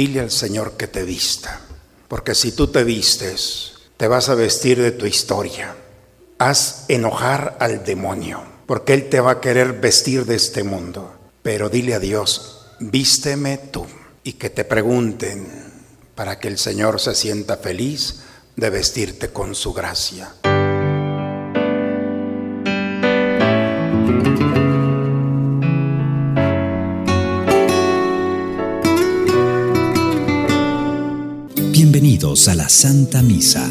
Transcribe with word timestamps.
dile 0.00 0.20
al 0.20 0.30
Señor 0.30 0.78
que 0.78 0.86
te 0.86 1.02
vista, 1.02 1.60
porque 2.08 2.34
si 2.34 2.52
tú 2.52 2.68
te 2.68 2.84
vistes, 2.84 3.72
te 3.98 4.08
vas 4.08 4.30
a 4.30 4.34
vestir 4.34 4.80
de 4.80 4.92
tu 4.92 5.04
historia. 5.04 5.76
Haz 6.38 6.86
enojar 6.88 7.58
al 7.60 7.84
demonio, 7.84 8.42
porque 8.64 8.94
Él 8.94 9.10
te 9.10 9.20
va 9.20 9.32
a 9.32 9.40
querer 9.42 9.74
vestir 9.74 10.24
de 10.24 10.36
este 10.36 10.64
mundo. 10.64 11.14
Pero 11.42 11.68
dile 11.68 11.92
a 11.92 11.98
Dios, 11.98 12.64
vísteme 12.78 13.58
tú, 13.58 13.86
y 14.24 14.34
que 14.34 14.48
te 14.48 14.64
pregunten 14.64 15.46
para 16.14 16.38
que 16.38 16.48
el 16.48 16.56
Señor 16.56 16.98
se 16.98 17.14
sienta 17.14 17.58
feliz 17.58 18.20
de 18.56 18.70
vestirte 18.70 19.28
con 19.28 19.54
su 19.54 19.74
gracia. 19.74 20.32
A 32.22 32.54
la 32.54 32.68
Santa 32.68 33.22
Misa. 33.22 33.66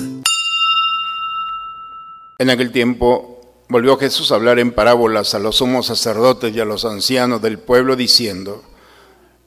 En 2.40 2.50
aquel 2.50 2.72
tiempo 2.72 3.66
volvió 3.70 3.96
Jesús 3.96 4.32
a 4.32 4.36
hablar 4.36 4.58
en 4.58 4.72
parábolas 4.72 5.36
a 5.36 5.40
los 5.40 5.58
sumos 5.58 5.86
sacerdotes 5.86 6.56
y 6.56 6.60
a 6.60 6.66
los 6.66 6.84
ancianos 6.84 7.44
del 7.44 7.60
pueblo 7.60 7.96
diciendo, 7.96 8.64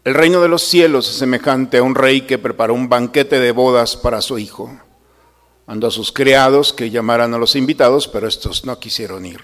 el 0.04 0.14
reino 0.14 0.40
de 0.40 0.48
los 0.48 0.62
cielos 0.62 1.10
es 1.10 1.16
semejante 1.16 1.78
a 1.78 1.82
un 1.82 1.96
rey 1.96 2.22
que 2.22 2.38
preparó 2.38 2.74
un 2.74 2.88
banquete 2.88 3.40
de 3.40 3.50
bodas 3.50 3.96
para 3.96 4.22
su 4.22 4.38
hijo. 4.38 4.70
Mandó 5.66 5.88
a 5.88 5.90
sus 5.90 6.12
criados 6.12 6.72
que 6.72 6.90
llamaran 6.90 7.34
a 7.34 7.38
los 7.38 7.56
invitados, 7.56 8.06
pero 8.06 8.28
estos 8.28 8.64
no 8.64 8.78
quisieron 8.78 9.26
ir. 9.26 9.40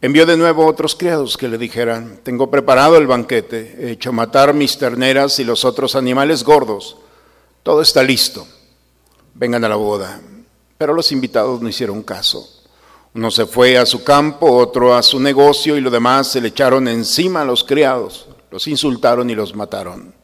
Envió 0.00 0.26
de 0.26 0.36
nuevo 0.36 0.66
otros 0.66 0.96
criados 0.96 1.36
que 1.36 1.46
le 1.46 1.58
dijeran, 1.58 2.18
tengo 2.24 2.50
preparado 2.50 2.96
el 2.96 3.06
banquete, 3.06 3.76
he 3.78 3.92
hecho 3.92 4.12
matar 4.12 4.52
mis 4.52 4.78
terneras 4.78 5.38
y 5.38 5.44
los 5.44 5.64
otros 5.64 5.94
animales 5.94 6.42
gordos 6.42 6.96
todo 7.62 7.82
está 7.82 8.02
listo, 8.02 8.46
vengan 9.34 9.64
a 9.64 9.68
la 9.68 9.76
boda. 9.76 10.20
Pero 10.78 10.94
los 10.94 11.10
invitados 11.10 11.60
no 11.60 11.68
hicieron 11.68 12.02
caso. 12.02 12.48
Uno 13.14 13.30
se 13.30 13.46
fue 13.46 13.76
a 13.76 13.86
su 13.86 14.04
campo, 14.04 14.56
otro 14.56 14.94
a 14.94 15.02
su 15.02 15.18
negocio 15.18 15.76
y 15.76 15.80
los 15.80 15.92
demás 15.92 16.28
se 16.28 16.40
le 16.40 16.48
echaron 16.48 16.86
encima 16.86 17.42
a 17.42 17.44
los 17.44 17.64
criados, 17.64 18.28
los 18.50 18.68
insultaron 18.68 19.28
y 19.28 19.34
los 19.34 19.56
mataron. 19.56 20.14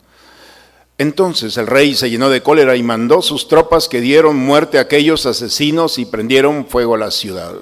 Entonces 0.96 1.56
el 1.56 1.66
rey 1.66 1.96
se 1.96 2.08
llenó 2.08 2.30
de 2.30 2.42
cólera 2.42 2.76
y 2.76 2.82
mandó 2.82 3.20
sus 3.20 3.48
tropas 3.48 3.88
que 3.88 4.00
dieron 4.00 4.36
muerte 4.36 4.78
a 4.78 4.82
aquellos 4.82 5.26
asesinos 5.26 5.98
y 5.98 6.04
prendieron 6.04 6.66
fuego 6.66 6.94
a 6.94 6.98
la 6.98 7.10
ciudad. 7.10 7.54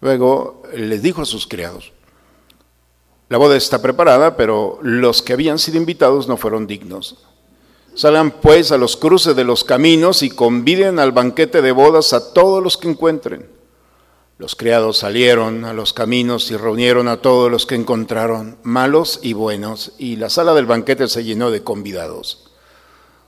Luego 0.00 0.62
les 0.74 1.02
dijo 1.02 1.22
a 1.22 1.26
sus 1.26 1.46
criados, 1.46 1.92
la 3.28 3.38
boda 3.38 3.56
está 3.56 3.80
preparada, 3.80 4.36
pero 4.36 4.78
los 4.82 5.22
que 5.22 5.32
habían 5.32 5.58
sido 5.58 5.78
invitados 5.78 6.28
no 6.28 6.36
fueron 6.36 6.66
dignos. 6.66 7.16
Salgan 7.94 8.30
pues 8.30 8.72
a 8.72 8.78
los 8.78 8.96
cruces 8.96 9.36
de 9.36 9.44
los 9.44 9.64
caminos 9.64 10.22
y 10.22 10.30
conviden 10.30 10.98
al 10.98 11.12
banquete 11.12 11.60
de 11.60 11.72
bodas 11.72 12.14
a 12.14 12.32
todos 12.32 12.62
los 12.62 12.78
que 12.78 12.88
encuentren. 12.88 13.50
Los 14.38 14.56
criados 14.56 14.98
salieron 14.98 15.66
a 15.66 15.74
los 15.74 15.92
caminos 15.92 16.50
y 16.50 16.56
reunieron 16.56 17.06
a 17.06 17.18
todos 17.18 17.50
los 17.50 17.66
que 17.66 17.74
encontraron, 17.74 18.56
malos 18.62 19.20
y 19.22 19.34
buenos, 19.34 19.92
y 19.98 20.16
la 20.16 20.30
sala 20.30 20.54
del 20.54 20.66
banquete 20.66 21.06
se 21.06 21.22
llenó 21.22 21.50
de 21.50 21.62
convidados. 21.62 22.50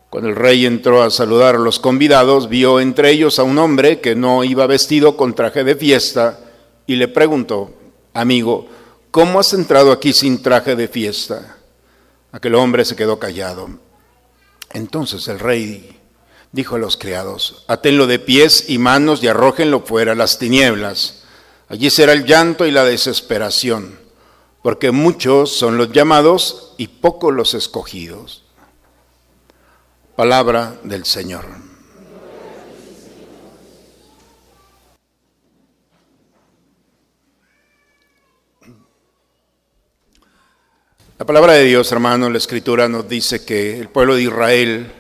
Cuando 0.09 0.31
el 0.31 0.37
rey 0.37 0.65
entró 0.65 1.03
a 1.03 1.11
saludar 1.11 1.56
a 1.56 1.59
los 1.59 1.78
convidados, 1.78 2.49
vio 2.49 2.81
entre 2.81 3.11
ellos 3.11 3.39
a 3.39 3.43
un 3.43 3.59
hombre 3.59 4.01
que 4.01 4.17
no 4.17 4.45
iba 4.45 4.67
vestido 4.67 5.17
con 5.17 5.34
traje 5.34 5.62
de 5.62 5.77
fiesta 5.77 6.41
y 6.87 6.97
le 6.97 7.09
preguntó, 7.09 7.71
amigo, 8.15 8.67
¿cómo 9.11 9.41
has 9.41 9.53
entrado 9.53 9.93
aquí 9.93 10.12
sin 10.12 10.43
traje 10.43 10.75
de 10.75 10.89
fiesta? 10.89 11.59
Aquel 12.33 12.55
hombre 12.55 12.84
se 12.84 12.97
quedó 12.97 13.19
callado. 13.19 13.84
Entonces 14.75 15.28
el 15.28 15.39
rey 15.39 15.98
dijo 16.53 16.75
a 16.75 16.78
los 16.78 16.97
criados, 16.97 17.64
atenlo 17.69 18.06
de 18.06 18.19
pies 18.19 18.69
y 18.69 18.78
manos 18.78 19.22
y 19.22 19.28
arrójenlo 19.28 19.81
fuera 19.81 20.12
a 20.12 20.16
las 20.16 20.39
tinieblas. 20.39 21.22
Allí 21.69 21.89
será 21.91 22.12
el 22.12 22.26
llanto 22.26 22.66
y 22.66 22.71
la 22.71 22.84
desesperación, 22.84 23.99
porque 24.62 24.91
muchos 24.91 25.56
son 25.56 25.78
los 25.78 25.93
llamados 25.93 26.75
y 26.76 26.88
pocos 26.88 27.32
los 27.32 27.54
escogidos. 27.54 28.44
Palabra 30.16 30.76
del 30.82 31.04
Señor. 31.04 31.74
La 41.25 41.29
palabra 41.29 41.55
de 41.55 41.65
Dios, 41.65 41.91
hermano, 41.91 42.29
la 42.29 42.37
escritura 42.37 42.87
nos 42.87 43.09
dice 43.09 43.47
que 43.47 43.81
el 43.81 43.89
pueblo 43.89 44.15
de 44.15 44.25
Israel 44.25 44.93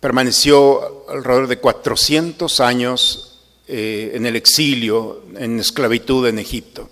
permaneció 0.00 1.08
alrededor 1.08 1.46
de 1.46 1.58
400 1.60 2.58
años 2.58 3.38
eh, 3.68 4.10
en 4.14 4.26
el 4.26 4.34
exilio, 4.34 5.22
en 5.36 5.60
esclavitud 5.60 6.26
en 6.26 6.40
Egipto. 6.40 6.90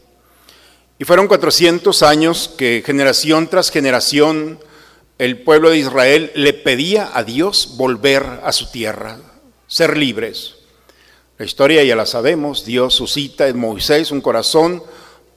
Y 0.97 1.05
fueron 1.07 1.27
400 1.27 2.05
años 2.05 2.55
que 2.57 2.85
generación 2.87 3.49
tras 3.49 3.73
generación 3.73 4.61
el 5.19 5.43
pueblo 5.43 5.71
de 5.71 5.79
Israel 5.79 6.31
le 6.37 6.53
pedía 6.53 7.11
a 7.13 7.25
Dios 7.25 7.75
volver 7.77 8.23
a 8.45 8.53
su 8.53 8.71
tierra, 8.71 9.19
ser 9.67 9.97
libres. 9.97 10.55
La 11.37 11.47
historia 11.47 11.83
ya 11.83 11.97
la 11.97 12.07
sabemos, 12.07 12.65
Dios 12.65 12.95
suscita 12.95 13.49
en 13.49 13.59
Moisés 13.59 14.13
un 14.13 14.21
corazón 14.21 14.85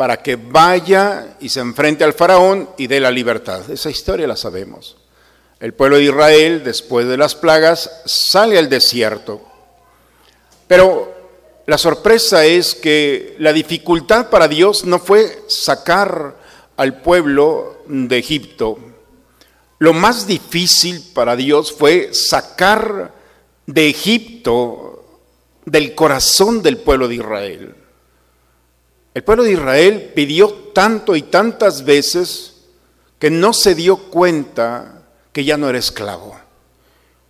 para 0.01 0.17
que 0.17 0.35
vaya 0.35 1.37
y 1.41 1.49
se 1.49 1.59
enfrente 1.59 2.03
al 2.03 2.13
faraón 2.13 2.67
y 2.75 2.87
dé 2.87 2.99
la 2.99 3.11
libertad. 3.11 3.69
Esa 3.69 3.91
historia 3.91 4.25
la 4.25 4.35
sabemos. 4.35 4.97
El 5.59 5.75
pueblo 5.75 5.97
de 5.97 6.05
Israel, 6.05 6.63
después 6.63 7.07
de 7.07 7.17
las 7.17 7.35
plagas, 7.35 8.01
sale 8.07 8.57
al 8.57 8.67
desierto. 8.67 9.43
Pero 10.67 11.13
la 11.67 11.77
sorpresa 11.77 12.45
es 12.45 12.73
que 12.73 13.35
la 13.37 13.53
dificultad 13.53 14.31
para 14.31 14.47
Dios 14.47 14.85
no 14.85 14.97
fue 14.97 15.43
sacar 15.45 16.35
al 16.77 17.03
pueblo 17.03 17.83
de 17.85 18.17
Egipto. 18.17 18.79
Lo 19.77 19.93
más 19.93 20.25
difícil 20.25 21.11
para 21.13 21.35
Dios 21.35 21.71
fue 21.71 22.11
sacar 22.11 23.13
de 23.67 23.87
Egipto 23.87 25.05
del 25.63 25.93
corazón 25.93 26.63
del 26.63 26.77
pueblo 26.77 27.07
de 27.07 27.15
Israel. 27.17 27.75
El 29.13 29.23
pueblo 29.23 29.43
de 29.43 29.51
Israel 29.51 30.11
pidió 30.15 30.49
tanto 30.73 31.15
y 31.15 31.23
tantas 31.23 31.83
veces 31.83 32.53
que 33.19 33.29
no 33.29 33.53
se 33.53 33.75
dio 33.75 33.97
cuenta 33.97 35.03
que 35.33 35.43
ya 35.43 35.57
no 35.57 35.69
era 35.69 35.77
esclavo. 35.77 36.39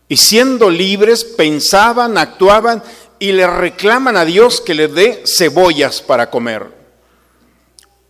Y 0.08 0.18
siendo 0.18 0.70
libres 0.70 1.24
pensaban, 1.24 2.18
actuaban 2.18 2.84
y 3.18 3.32
le 3.32 3.48
reclaman 3.48 4.18
a 4.18 4.26
Dios 4.26 4.62
que 4.62 4.74
le 4.74 4.88
dé 4.88 5.24
cebollas 5.26 6.02
para 6.02 6.30
comer. 6.30 6.68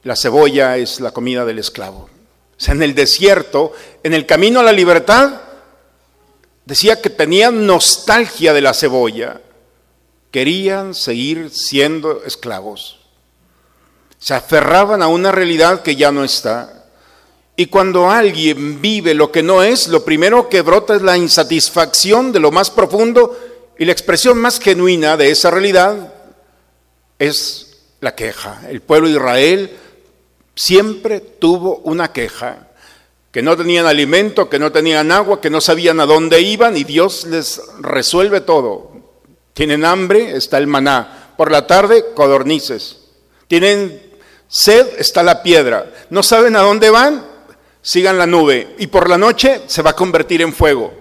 La 0.04 0.16
cebolla 0.16 0.78
es 0.78 1.00
la 1.00 1.12
comida 1.12 1.46
del 1.46 1.60
esclavo. 1.60 2.10
O 2.58 2.64
sea, 2.64 2.74
en 2.74 2.84
el 2.84 2.96
desierto, 2.96 3.74
en 4.04 4.14
el 4.14 4.26
camino 4.26 4.60
a 4.60 4.64
la 4.64 4.72
libertad, 4.72 5.42
decía 6.66 7.02
que 7.02 7.10
tenían 7.10 7.66
nostalgia 7.66 8.54
de 8.54 8.62
la 8.62 8.74
cebolla. 8.74 9.42
Querían 10.32 10.94
seguir 10.94 11.50
siendo 11.52 12.24
esclavos. 12.24 13.01
Se 14.22 14.36
aferraban 14.36 15.02
a 15.02 15.08
una 15.08 15.32
realidad 15.32 15.82
que 15.82 15.96
ya 15.96 16.12
no 16.12 16.24
está. 16.24 16.86
Y 17.56 17.66
cuando 17.66 18.10
alguien 18.10 18.80
vive 18.80 19.16
lo 19.16 19.32
que 19.32 19.42
no 19.42 19.64
es, 19.64 19.88
lo 19.88 20.06
primero 20.06 20.48
que 20.48 20.62
brota 20.62 20.96
es 20.96 21.02
la 21.02 21.18
insatisfacción 21.18 22.32
de 22.32 22.40
lo 22.40 22.52
más 22.52 22.70
profundo 22.70 23.38
y 23.80 23.86
la 23.86 23.92
expresión 23.92 24.38
más 24.38 24.60
genuina 24.60 25.18
de 25.18 25.32
esa 25.32 25.50
realidad 25.50 26.14
es 27.18 27.80
la 28.00 28.14
queja. 28.14 28.62
El 28.70 28.82
pueblo 28.82 29.08
de 29.08 29.16
Israel 29.16 29.72
siempre 30.56 31.20
tuvo 31.20 31.78
una 31.78 32.14
queja, 32.14 32.68
que 33.32 33.42
no 33.42 33.58
tenían 33.58 33.88
alimento, 33.88 34.50
que 34.50 34.60
no 34.60 34.72
tenían 34.72 35.12
agua, 35.12 35.42
que 35.42 35.50
no 35.50 35.62
sabían 35.62 36.00
a 36.00 36.06
dónde 36.06 36.42
iban 36.42 36.78
y 36.78 36.84
Dios 36.84 37.26
les 37.26 37.60
resuelve 37.80 38.42
todo. 38.42 38.92
Tienen 39.54 39.84
hambre, 39.84 40.36
está 40.36 40.60
el 40.60 40.68
maná. 40.68 41.34
Por 41.38 41.50
la 41.50 41.66
tarde, 41.66 42.06
codornices. 42.14 42.98
Tienen 43.48 44.11
Sed 44.54 44.86
está 44.98 45.24
la 45.24 45.42
piedra. 45.42 45.90
No 46.10 46.22
saben 46.22 46.58
a 46.58 46.60
dónde 46.60 46.90
van, 46.90 47.26
sigan 47.82 48.18
la 48.18 48.28
nube. 48.28 48.76
Y 48.80 48.88
por 48.88 49.10
la 49.10 49.18
noche 49.18 49.62
se 49.68 49.82
va 49.82 49.92
a 49.92 49.96
convertir 49.96 50.42
en 50.42 50.54
fuego. 50.54 50.94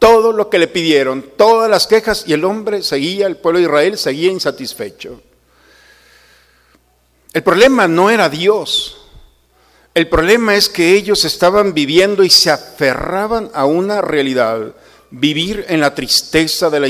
Todo 0.00 0.32
lo 0.32 0.50
que 0.50 0.58
le 0.58 0.66
pidieron, 0.66 1.24
todas 1.36 1.70
las 1.70 1.86
quejas, 1.86 2.24
y 2.26 2.32
el 2.32 2.44
hombre 2.44 2.82
seguía, 2.82 3.28
el 3.28 3.36
pueblo 3.36 3.60
de 3.60 3.66
Israel 3.66 3.98
seguía 3.98 4.32
insatisfecho. 4.32 5.22
El 7.32 7.44
problema 7.44 7.86
no 7.86 8.10
era 8.10 8.28
Dios. 8.28 8.96
El 9.94 10.08
problema 10.08 10.56
es 10.56 10.68
que 10.68 10.94
ellos 10.94 11.24
estaban 11.24 11.74
viviendo 11.74 12.24
y 12.24 12.30
se 12.30 12.50
aferraban 12.50 13.48
a 13.54 13.64
una 13.64 14.00
realidad, 14.00 14.74
vivir 15.10 15.66
en 15.68 15.80
la 15.80 15.94
tristeza 15.94 16.68
de 16.68 16.80
la 16.80 16.88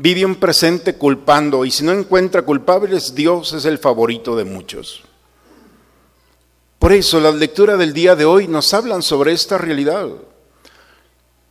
vive 0.00 0.24
un 0.24 0.36
presente 0.36 0.94
culpando 0.94 1.66
y 1.66 1.70
si 1.70 1.84
no 1.84 1.92
encuentra 1.92 2.40
culpables, 2.40 3.14
Dios 3.14 3.52
es 3.52 3.66
el 3.66 3.76
favorito 3.76 4.34
de 4.34 4.44
muchos. 4.44 5.02
Por 6.78 6.94
eso 6.94 7.20
las 7.20 7.34
lecturas 7.34 7.78
del 7.78 7.92
día 7.92 8.16
de 8.16 8.24
hoy 8.24 8.48
nos 8.48 8.72
hablan 8.72 9.02
sobre 9.02 9.32
esta 9.32 9.58
realidad. 9.58 10.08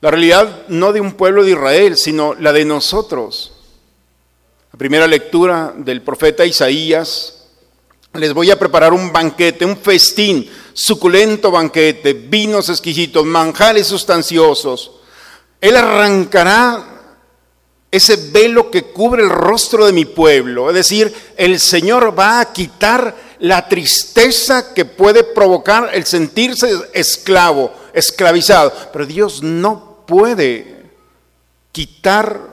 La 0.02 0.10
realidad 0.10 0.68
no 0.68 0.92
de 0.94 1.00
un 1.00 1.14
pueblo 1.14 1.44
de 1.44 1.52
Israel, 1.52 1.96
sino 1.96 2.34
la 2.34 2.52
de 2.52 2.66
nosotros. 2.66 3.54
La 4.74 4.80
primera 4.80 5.06
lectura 5.06 5.72
del 5.78 6.02
profeta 6.02 6.44
Isaías, 6.44 7.46
les 8.14 8.34
voy 8.34 8.50
a 8.50 8.58
preparar 8.58 8.94
un 8.94 9.14
banquete, 9.14 9.64
un 9.64 9.78
festín, 9.78 10.50
suculento 10.74 11.52
banquete, 11.52 12.14
vinos 12.14 12.70
exquisitos, 12.70 13.24
manjares 13.26 13.86
sustanciosos. 13.86 14.94
Él 15.62 15.76
arrancará 15.76 16.99
ese 17.92 18.16
velo 18.32 18.70
que 18.70 18.84
cubre 18.84 19.24
el 19.24 19.30
rostro 19.30 19.86
de 19.86 19.94
mi 19.94 20.06
pueblo. 20.06 20.70
Es 20.70 20.76
decir, 20.76 21.14
el 21.38 21.60
Señor 21.60 22.18
va 22.18 22.40
a 22.40 22.54
quitar 22.54 23.16
la 23.40 23.68
tristeza 23.68 24.74
que 24.74 24.86
puede 24.86 25.24
provocar 25.24 25.90
el 25.94 26.06
sentirse 26.06 26.70
esclavo, 26.94 27.72
esclavizado. 27.94 28.72
Pero 28.94 29.06
Dios 29.06 29.42
no 29.42 30.04
puede 30.06 30.92
quitar 31.72 32.50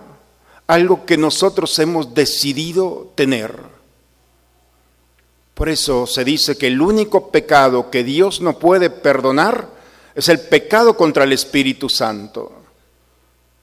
algo 0.66 1.04
que 1.04 1.16
nosotros 1.16 1.78
hemos 1.78 2.14
decidido 2.14 3.12
tener. 3.14 3.76
Por 5.54 5.68
eso 5.68 6.06
se 6.06 6.24
dice 6.24 6.56
que 6.56 6.66
el 6.66 6.80
único 6.80 7.30
pecado 7.30 7.90
que 7.90 8.04
Dios 8.04 8.40
no 8.40 8.58
puede 8.58 8.90
perdonar 8.90 9.68
es 10.14 10.28
el 10.28 10.40
pecado 10.40 10.96
contra 10.96 11.24
el 11.24 11.32
Espíritu 11.32 11.88
Santo. 11.88 12.55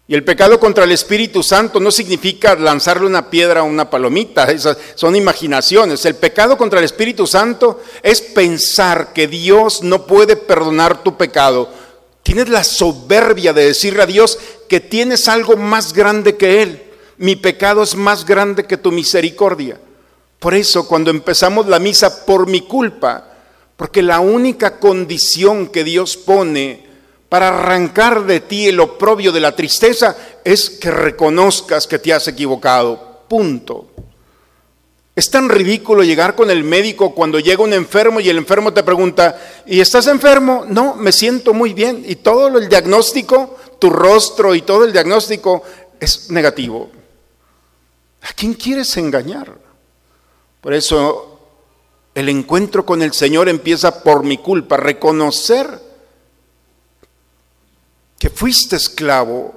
Y 0.06 0.16
el 0.16 0.26
pecado 0.26 0.60
contra 0.60 0.84
el 0.84 0.92
Espíritu 0.92 1.42
Santo 1.44 1.80
no 1.80 1.90
significa 1.90 2.56
lanzarle 2.56 3.08
una 3.08 3.30
piedra 3.30 3.62
a 3.62 3.64
una 3.64 3.90
palomita, 3.90 4.44
esas 4.52 4.78
son 4.96 5.16
imaginaciones. 5.16 6.06
El 6.06 6.16
pecado 6.16 6.58
contra 6.58 6.80
el 6.80 6.86
Espíritu 6.86 7.26
Santo 7.26 7.82
es 8.02 8.22
pensar 8.22 9.14
que 9.14 9.28
Dios 9.28 9.82
no 9.82 10.06
puede 10.06 10.36
perdonar 10.36 11.04
tu 11.04 11.16
pecado. 11.16 11.70
Tienes 12.22 12.50
la 12.50 12.64
soberbia 12.64 13.54
de 13.54 13.66
decirle 13.66 14.04
a 14.04 14.08
Dios 14.08 14.40
que 14.68 14.80
tienes 14.80 15.28
algo 15.28 15.58
más 15.58 15.94
grande 15.94 16.36
que 16.36 16.62
Él. 16.62 16.84
Mi 17.18 17.36
pecado 17.36 17.84
es 17.84 17.96
más 17.96 18.26
grande 18.26 18.66
que 18.66 18.78
tu 18.78 18.92
misericordia. 18.92 19.80
Por 20.40 20.54
eso 20.54 20.88
cuando 20.88 21.12
empezamos 21.12 21.68
la 21.68 21.80
misa 21.80 22.26
por 22.26 22.48
mi 22.48 22.62
culpa, 22.62 23.30
porque 23.78 24.02
la 24.02 24.20
única 24.20 24.80
condición 24.80 25.68
que 25.68 25.84
Dios 25.84 26.18
pone 26.18 26.93
para 27.34 27.48
arrancar 27.48 28.28
de 28.28 28.42
ti 28.42 28.68
el 28.68 28.80
oprobio 28.80 29.32
de 29.32 29.40
la 29.40 29.56
tristeza 29.56 30.16
es 30.44 30.70
que 30.70 30.92
reconozcas 30.92 31.88
que 31.88 31.98
te 31.98 32.14
has 32.14 32.28
equivocado. 32.28 33.24
Punto. 33.28 33.88
Es 35.16 35.32
tan 35.32 35.50
ridículo 35.50 36.04
llegar 36.04 36.36
con 36.36 36.52
el 36.52 36.64
médico 36.64 37.16
cuando 37.16 37.40
llega 37.40 37.64
un 37.64 37.74
enfermo 37.74 38.20
y 38.20 38.30
el 38.30 38.38
enfermo 38.38 38.72
te 38.72 38.84
pregunta, 38.84 39.36
¿y 39.66 39.80
estás 39.80 40.06
enfermo? 40.06 40.64
No, 40.68 40.94
me 40.94 41.12
siento 41.12 41.56
muy 41.56 41.74
bien. 41.74 42.04
Y 42.08 42.18
todo 42.18 42.56
el 42.56 42.70
diagnóstico, 42.70 43.58
tu 43.80 43.90
rostro 43.90 44.54
y 44.54 44.62
todo 44.62 44.86
el 44.86 44.94
diagnóstico 44.94 45.64
es 46.00 46.30
negativo. 46.30 46.92
¿A 48.22 48.34
quién 48.34 48.54
quieres 48.54 48.96
engañar? 48.98 49.58
Por 50.62 50.76
eso 50.76 51.40
el 52.14 52.30
encuentro 52.30 52.86
con 52.86 53.02
el 53.02 53.12
Señor 53.12 53.50
empieza 53.50 54.04
por 54.04 54.22
mi 54.22 54.38
culpa, 54.38 54.78
reconocer 54.78 55.82
que 58.24 58.30
fuiste 58.30 58.78
esclavo 58.78 59.54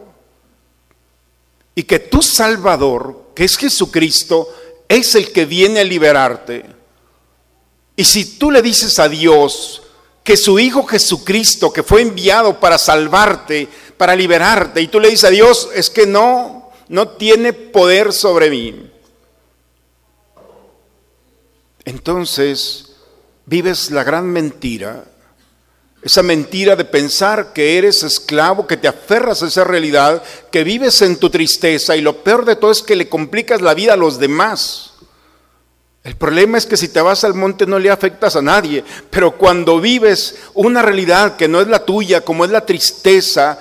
y 1.72 1.84
que 1.84 2.00
tu 2.00 2.20
Salvador, 2.20 3.30
que 3.32 3.44
es 3.44 3.56
Jesucristo, 3.56 4.52
es 4.88 5.14
el 5.14 5.30
que 5.30 5.44
viene 5.44 5.78
a 5.78 5.84
liberarte. 5.84 6.64
Y 7.94 8.02
si 8.02 8.38
tú 8.38 8.50
le 8.50 8.62
dices 8.62 8.98
a 8.98 9.08
Dios 9.08 9.84
que 10.24 10.36
su 10.36 10.58
Hijo 10.58 10.84
Jesucristo, 10.84 11.72
que 11.72 11.84
fue 11.84 12.02
enviado 12.02 12.58
para 12.58 12.76
salvarte, 12.76 13.68
para 13.96 14.16
liberarte, 14.16 14.80
y 14.80 14.88
tú 14.88 14.98
le 14.98 15.10
dices 15.10 15.26
a 15.26 15.30
Dios, 15.30 15.68
es 15.72 15.88
que 15.88 16.04
no, 16.04 16.72
no 16.88 17.10
tiene 17.10 17.52
poder 17.52 18.12
sobre 18.12 18.50
mí. 18.50 18.90
Entonces 21.84 22.96
vives 23.44 23.92
la 23.92 24.02
gran 24.02 24.26
mentira 24.26 25.04
esa 26.06 26.22
mentira 26.22 26.76
de 26.76 26.84
pensar 26.84 27.52
que 27.52 27.76
eres 27.78 28.04
esclavo, 28.04 28.68
que 28.68 28.76
te 28.76 28.86
aferras 28.86 29.42
a 29.42 29.48
esa 29.48 29.64
realidad, 29.64 30.22
que 30.52 30.62
vives 30.62 31.02
en 31.02 31.16
tu 31.16 31.30
tristeza 31.30 31.96
y 31.96 32.00
lo 32.00 32.22
peor 32.22 32.44
de 32.44 32.54
todo 32.54 32.70
es 32.70 32.80
que 32.80 32.94
le 32.94 33.08
complicas 33.08 33.60
la 33.60 33.74
vida 33.74 33.94
a 33.94 33.96
los 33.96 34.20
demás. 34.20 34.92
El 36.04 36.14
problema 36.14 36.58
es 36.58 36.66
que 36.66 36.76
si 36.76 36.86
te 36.86 37.00
vas 37.00 37.24
al 37.24 37.34
monte 37.34 37.66
no 37.66 37.80
le 37.80 37.90
afectas 37.90 38.36
a 38.36 38.42
nadie, 38.42 38.84
pero 39.10 39.36
cuando 39.36 39.80
vives 39.80 40.36
una 40.54 40.80
realidad 40.80 41.34
que 41.34 41.48
no 41.48 41.60
es 41.60 41.66
la 41.66 41.84
tuya, 41.84 42.20
como 42.20 42.44
es 42.44 42.52
la 42.52 42.64
tristeza, 42.64 43.58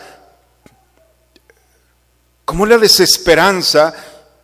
como 2.45 2.68
la 2.68 2.77
desesperanza 2.77 3.91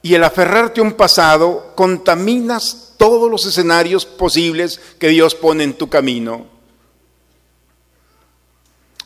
y 0.01 0.15
el 0.15 0.23
aferrarte 0.23 0.81
a 0.81 0.83
un 0.85 0.93
pasado, 0.93 1.73
contaminas 1.75 2.93
todos 2.97 3.29
los 3.29 3.45
escenarios 3.45 4.07
posibles 4.07 4.79
que 4.97 5.09
Dios 5.09 5.35
pone 5.35 5.63
en 5.63 5.75
tu 5.75 5.87
camino. 5.87 6.60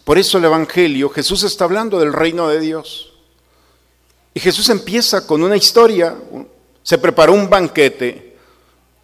Por 0.06 0.20
eso 0.20 0.38
el 0.38 0.46
Evangelio, 0.46 1.10
Jesús 1.10 1.44
está 1.44 1.66
hablando 1.66 2.00
del 2.00 2.14
reino 2.14 2.48
de 2.48 2.60
Dios. 2.60 3.12
Y 4.36 4.40
Jesús 4.40 4.70
empieza 4.70 5.26
con 5.26 5.42
una 5.42 5.58
historia, 5.58 6.16
se 6.84 7.00
preparó 7.00 7.34
un 7.34 7.50
banquete, 7.50 8.38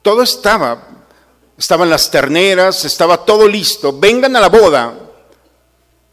todo 0.04 0.22
estaba, 0.22 1.06
estaban 1.58 1.90
las 1.90 2.12
terneras, 2.12 2.86
estaba 2.86 3.26
todo 3.26 3.48
listo, 3.48 3.98
vengan 3.98 4.36
a 4.36 4.40
la 4.40 4.50
boda. 4.50 4.94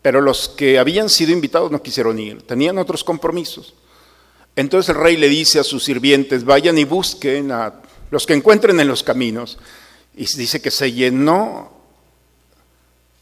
Pero 0.00 0.23
los 0.23 0.49
que 0.49 0.79
habían 0.79 1.11
sido 1.11 1.32
invitados 1.32 1.70
no 1.70 1.82
quisieron 1.82 2.19
ir, 2.19 2.46
tenían 2.46 2.79
otros 2.79 3.05
compromisos. 3.05 3.75
Entonces 4.56 4.88
el 4.88 5.02
rey 5.02 5.19
le 5.19 5.29
dice 5.29 5.58
a 5.58 5.64
sus 5.64 5.84
sirvientes, 5.84 6.44
vayan 6.44 6.79
y 6.79 6.84
busquen 6.84 7.52
a 7.52 7.82
los 8.11 8.25
que 8.25 8.32
encuentren 8.32 8.81
en 8.81 8.88
los 8.88 9.02
caminos. 9.02 9.58
Y 10.17 10.25
dice 10.25 10.62
que 10.62 10.70
se 10.70 10.93
llenó 10.93 11.77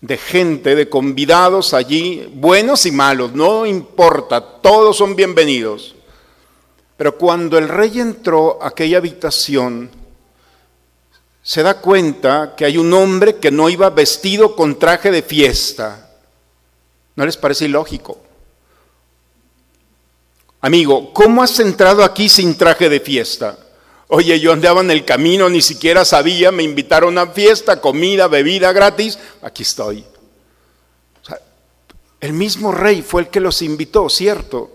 de 0.07 0.17
gente, 0.17 0.77
de 0.77 0.89
convidados 0.89 1.75
allí, 1.75 2.31
buenos 2.33 2.87
y 2.87 2.93
malos, 2.93 3.33
no 3.33 3.67
importa, 3.67 4.41
todos 4.41 4.97
son 4.97 5.17
bienvenidos. 5.17 5.97
Pero 6.97 7.19
cuando 7.19 7.59
el 7.59 7.69
rey 7.69 7.99
entró 7.99 8.63
a 8.63 8.69
aquella 8.69 8.99
habitación, 8.99 9.91
se 11.43 11.63
da 11.63 11.81
cuenta 11.81 12.55
que 12.57 12.65
hay 12.65 12.79
un 12.79 12.93
hombre 12.93 13.37
que 13.37 13.51
no 13.51 13.69
iba 13.69 13.91
vestido 13.91 14.55
con 14.55 14.79
traje 14.79 15.11
de 15.11 15.23
fiesta. 15.23 16.09
¿No 17.17 17.27
les 17.27 17.37
parece 17.37 17.65
ilógico? 17.65 18.19
Amigo, 20.61 21.13
¿cómo 21.13 21.43
has 21.43 21.59
entrado 21.59 22.05
aquí 22.05 22.29
sin 22.29 22.57
traje 22.57 22.89
de 22.89 23.01
fiesta? 23.01 23.59
Oye, 24.09 24.39
yo 24.39 24.53
andaba 24.53 24.83
en 24.83 24.91
el 24.91 25.05
camino, 25.05 25.49
ni 25.49 25.61
siquiera 25.61 26.05
sabía, 26.05 26.53
me 26.53 26.63
invitaron 26.63 27.19
a 27.19 27.29
fiesta, 27.29 27.81
comida, 27.81 28.29
bebida 28.29 28.73
gratis, 28.73 29.19
aquí 29.43 29.63
estoy. 29.63 30.05
el 32.21 32.33
mismo 32.33 32.73
rey 32.73 33.03
fue 33.03 33.23
el 33.23 33.29
que 33.29 33.41
los 33.41 33.63
invitó, 33.63 34.09
¿cierto? 34.09 34.71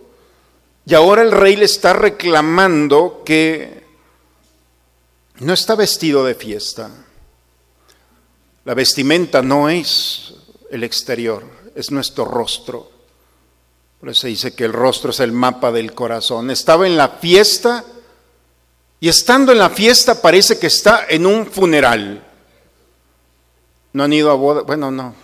Y 0.86 0.94
ahora 0.94 1.22
el 1.22 1.32
rey 1.32 1.56
le 1.56 1.66
está 1.66 1.94
reclamando 1.94 3.24
que 3.26 3.84
no 5.40 5.54
está 5.54 5.76
vestido 5.76 6.26
de 6.26 6.36
fiesta. 6.36 6.90
La 8.66 8.74
vestimenta 8.74 9.42
no 9.42 9.70
es 9.70 10.34
el 10.70 10.84
exterior, 10.84 11.44
es 11.76 11.90
nuestro 11.90 12.26
rostro. 12.26 12.92
Por 14.00 14.10
eso 14.10 14.22
se 14.22 14.28
dice 14.28 14.54
que 14.54 14.66
el 14.66 14.74
rostro 14.74 15.12
es 15.12 15.20
el 15.20 15.32
mapa 15.32 15.72
del 15.72 15.94
corazón. 15.94 16.52
Estaba 16.52 16.86
en 16.86 16.98
la 16.98 17.10
fiesta 17.10 17.86
y 19.04 19.10
estando 19.10 19.52
en 19.52 19.58
la 19.58 19.72
fiesta 19.72 20.22
parece 20.22 20.60
que 20.60 20.68
está 20.68 21.08
en 21.10 21.26
un 21.26 21.48
funeral. 21.48 22.24
No 23.94 24.04
han 24.04 24.14
ido 24.14 24.30
a 24.30 24.36
boda, 24.36 24.62
bueno, 24.62 24.92
no. 24.92 25.16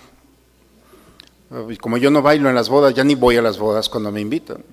Como 1.79 1.97
yo 1.97 2.09
no 2.09 2.23
bailo 2.23 2.49
en 2.49 2.55
las 2.55 2.69
bodas, 2.69 2.95
ya 2.95 3.03
ni 3.03 3.13
voy 3.13 3.37
a 3.37 3.41
las 3.43 3.59
bodas 3.59 3.87
cuando 3.87 4.11
me 4.11 4.19
invitan. 4.19 4.65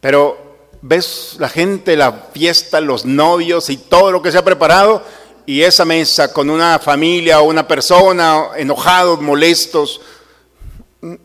Pero 0.00 0.68
ves 0.80 1.34
la 1.40 1.48
gente, 1.48 1.96
la 1.96 2.12
fiesta, 2.32 2.80
los 2.80 3.04
novios 3.04 3.68
y 3.68 3.76
todo 3.76 4.12
lo 4.12 4.22
que 4.22 4.30
se 4.30 4.38
ha 4.38 4.44
preparado 4.44 5.02
y 5.44 5.62
esa 5.62 5.84
mesa 5.84 6.32
con 6.32 6.50
una 6.50 6.78
familia 6.78 7.40
o 7.40 7.48
una 7.48 7.66
persona 7.66 8.50
enojados, 8.56 9.20
molestos, 9.20 10.00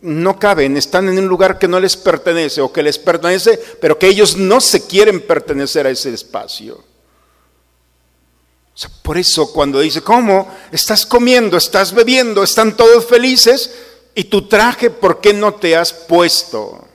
no 0.01 0.39
caben, 0.39 0.75
están 0.75 1.07
en 1.07 1.19
un 1.19 1.27
lugar 1.27 1.59
que 1.59 1.67
no 1.67 1.79
les 1.79 1.95
pertenece 1.95 2.61
o 2.61 2.73
que 2.73 2.81
les 2.81 2.97
pertenece, 2.97 3.61
pero 3.79 3.99
que 3.99 4.07
ellos 4.07 4.35
no 4.35 4.59
se 4.59 4.87
quieren 4.87 5.21
pertenecer 5.21 5.85
a 5.85 5.91
ese 5.91 6.11
espacio 6.11 6.94
por 9.01 9.17
eso 9.17 9.53
cuando 9.53 9.79
dice, 9.79 10.01
¿cómo? 10.01 10.53
Estás 10.71 11.05
comiendo, 11.05 11.57
estás 11.57 11.93
bebiendo, 11.93 12.43
están 12.43 12.75
todos 12.75 13.05
felices 13.05 13.71
y 14.13 14.25
tu 14.25 14.47
traje, 14.47 14.89
¿por 14.89 15.21
qué 15.21 15.33
no 15.33 15.55
te 15.55 15.75
has 15.75 15.93
puesto? 15.93 16.85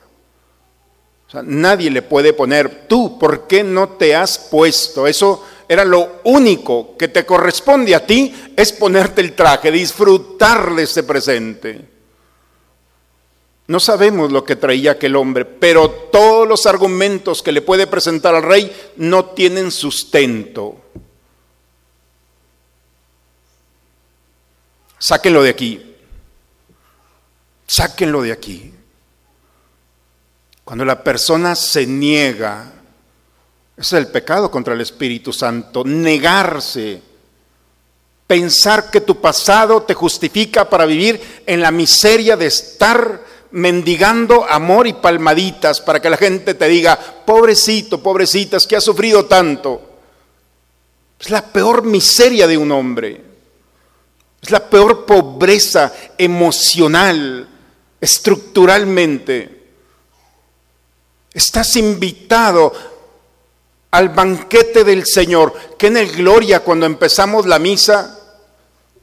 nadie 1.43 1.89
le 1.89 2.01
puede 2.01 2.33
poner, 2.33 2.87
tú, 2.87 3.17
¿por 3.17 3.47
qué 3.47 3.63
no 3.63 3.89
te 3.89 4.13
has 4.13 4.37
puesto? 4.37 5.07
Eso 5.07 5.45
era 5.67 5.85
lo 5.85 6.19
único 6.25 6.97
que 6.97 7.07
te 7.07 7.25
corresponde 7.25 7.95
a 7.95 8.05
ti, 8.05 8.33
es 8.57 8.73
ponerte 8.73 9.21
el 9.21 9.33
traje, 9.33 9.71
disfrutar 9.71 10.75
de 10.75 10.83
ese 10.83 11.03
presente. 11.03 11.85
No 13.67 13.79
sabemos 13.79 14.33
lo 14.33 14.43
que 14.43 14.57
traía 14.57 14.91
aquel 14.91 15.15
hombre, 15.15 15.45
pero 15.45 15.89
todos 15.89 16.45
los 16.45 16.65
argumentos 16.65 17.41
que 17.41 17.53
le 17.53 17.61
puede 17.61 17.87
presentar 17.87 18.35
al 18.35 18.43
rey 18.43 18.69
no 18.97 19.27
tienen 19.27 19.71
sustento. 19.71 20.75
Sáquenlo 25.01 25.41
de 25.41 25.49
aquí. 25.49 25.95
Sáquenlo 27.65 28.21
de 28.21 28.31
aquí. 28.31 28.71
Cuando 30.63 30.85
la 30.85 31.03
persona 31.03 31.55
se 31.55 31.87
niega, 31.87 32.71
ese 33.75 33.97
es 33.97 34.05
el 34.05 34.11
pecado 34.11 34.51
contra 34.51 34.75
el 34.75 34.81
Espíritu 34.81 35.33
Santo, 35.33 35.83
negarse, 35.83 37.01
pensar 38.27 38.91
que 38.91 39.01
tu 39.01 39.19
pasado 39.19 39.81
te 39.81 39.95
justifica 39.95 40.69
para 40.69 40.85
vivir 40.85 41.41
en 41.47 41.61
la 41.61 41.71
miseria 41.71 42.37
de 42.37 42.45
estar 42.45 43.25
mendigando 43.49 44.45
amor 44.47 44.85
y 44.85 44.93
palmaditas 44.93 45.81
para 45.81 45.99
que 45.99 46.11
la 46.11 46.17
gente 46.17 46.53
te 46.53 46.67
diga, 46.67 46.97
pobrecito, 47.25 48.03
pobrecitas, 48.03 48.67
que 48.67 48.75
ha 48.75 48.81
sufrido 48.81 49.25
tanto. 49.25 49.81
Es 51.19 51.31
la 51.31 51.41
peor 51.41 51.81
miseria 51.81 52.45
de 52.45 52.57
un 52.57 52.71
hombre. 52.71 53.30
Es 54.41 54.49
la 54.49 54.69
peor 54.69 55.05
pobreza 55.05 55.93
emocional, 56.17 57.47
estructuralmente. 57.99 59.61
Estás 61.33 61.75
invitado 61.75 62.73
al 63.91 64.09
banquete 64.09 64.83
del 64.83 65.05
Señor, 65.05 65.53
que 65.77 65.87
en 65.87 65.97
el 65.97 66.11
gloria 66.11 66.61
cuando 66.61 66.85
empezamos 66.85 67.45
la 67.45 67.59
misa, 67.59 68.17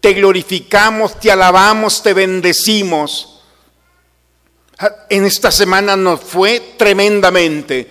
te 0.00 0.14
glorificamos, 0.14 1.18
te 1.20 1.30
alabamos, 1.30 2.02
te 2.02 2.14
bendecimos. 2.14 3.42
En 5.08 5.24
esta 5.24 5.50
semana 5.50 5.96
nos 5.96 6.20
fue 6.20 6.74
tremendamente, 6.76 7.86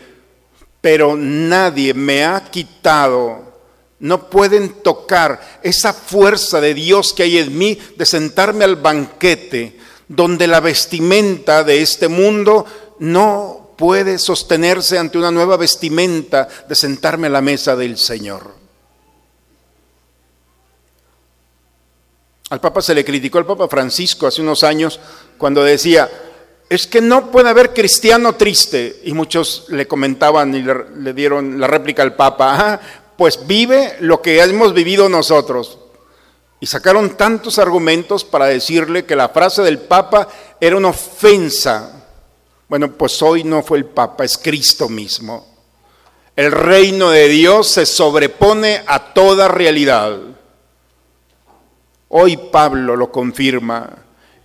pero 0.82 1.16
nadie 1.16 1.94
me 1.94 2.26
ha 2.26 2.42
quitado, 2.50 3.60
no 4.00 4.30
pueden 4.30 4.82
tocar 4.82 5.57
esa 5.68 5.94
fuerza 5.94 6.62
de 6.62 6.74
Dios 6.74 7.14
que 7.14 7.24
hay 7.24 7.38
en 7.38 7.58
mí 7.58 7.78
de 7.96 8.06
sentarme 8.06 8.66
al 8.66 8.76
banquete, 8.76 9.78
donde 10.08 10.48
la 10.48 10.60
vestimenta 10.60 11.64
de 11.64 11.82
este 11.82 12.08
mundo 12.08 12.66
no 13.00 13.74
puede 13.78 14.18
sostenerse 14.18 14.98
ante 14.98 15.18
una 15.18 15.32
nueva 15.32 15.58
vestimenta 15.58 16.48
de 16.68 16.76
sentarme 16.76 17.28
a 17.28 17.32
la 17.32 17.42
mesa 17.42 17.76
del 17.76 17.98
Señor. 17.98 18.56
Al 22.50 22.62
Papa 22.62 22.82
se 22.82 22.96
le 22.96 23.04
criticó 23.04 23.38
al 23.38 23.46
Papa 23.46 23.68
Francisco 23.68 24.26
hace 24.26 24.42
unos 24.42 24.64
años 24.64 25.00
cuando 25.38 25.64
decía, 25.64 26.10
es 26.70 26.88
que 26.88 27.02
no 27.02 27.32
puede 27.32 27.50
haber 27.50 27.74
cristiano 27.74 28.36
triste. 28.36 29.02
Y 29.04 29.14
muchos 29.14 29.66
le 29.70 29.88
comentaban 29.88 30.54
y 30.56 30.62
le, 30.62 31.14
dieron 31.14 31.60
la 31.60 31.68
réplica 31.68 32.04
al 32.04 32.16
Papa, 32.16 32.80
pues 33.18 33.46
vive 33.48 33.98
lo 34.00 34.22
que 34.22 34.42
hemos 34.42 34.74
vivido 34.74 35.10
nosotros. 35.10 35.80
Y 36.60 36.66
sacaron 36.66 37.18
tantos 37.18 37.60
argumentos 37.60 38.24
para 38.24 38.46
decirle 38.46 39.06
que 39.06 39.16
la 39.16 39.30
frase 39.30 39.62
del 39.62 39.80
Papa 39.80 40.28
era 40.60 40.78
una 40.78 40.90
ofensa 40.90 41.98
bueno, 42.70 42.92
pues 42.92 43.22
hoy 43.22 43.44
no 43.44 43.64
fue 43.64 43.78
el 43.78 43.86
Papa, 43.86 44.26
es 44.26 44.38
Cristo 44.38 44.90
mismo. 44.90 45.48
El 46.36 46.52
reino 46.52 47.10
de 47.10 47.30
Dios 47.30 47.68
se 47.70 47.86
sobrepone 47.86 48.84
a 48.86 49.14
toda 49.14 49.48
realidad. 49.48 50.20
Hoy 52.10 52.38
Pablo 52.52 52.96
lo 52.96 53.12
confirma. 53.12 53.90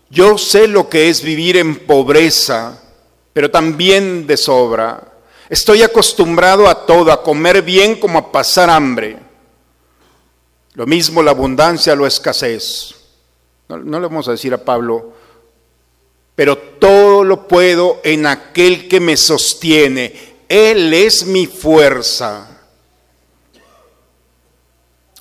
Yo 0.08 0.38
sé 0.38 0.68
lo 0.68 0.88
que 0.88 1.08
es 1.08 1.22
vivir 1.22 1.56
en 1.56 1.84
pobreza, 1.86 2.80
pero 3.32 3.50
también 3.50 4.26
de 4.26 4.36
sobra. 4.36 5.11
Estoy 5.52 5.82
acostumbrado 5.82 6.66
a 6.66 6.86
todo, 6.86 7.12
a 7.12 7.22
comer 7.22 7.60
bien 7.60 8.00
como 8.00 8.18
a 8.18 8.32
pasar 8.32 8.70
hambre. 8.70 9.18
Lo 10.72 10.86
mismo 10.86 11.22
la 11.22 11.32
abundancia, 11.32 11.94
la 11.94 12.08
escasez. 12.08 12.94
No, 13.68 13.76
no 13.76 14.00
le 14.00 14.06
vamos 14.06 14.26
a 14.28 14.30
decir 14.30 14.54
a 14.54 14.64
Pablo, 14.64 15.12
pero 16.34 16.56
todo 16.56 17.22
lo 17.22 17.46
puedo 17.46 18.00
en 18.02 18.24
aquel 18.24 18.88
que 18.88 18.98
me 18.98 19.14
sostiene. 19.14 20.36
Él 20.48 20.94
es 20.94 21.26
mi 21.26 21.46
fuerza. 21.46 22.48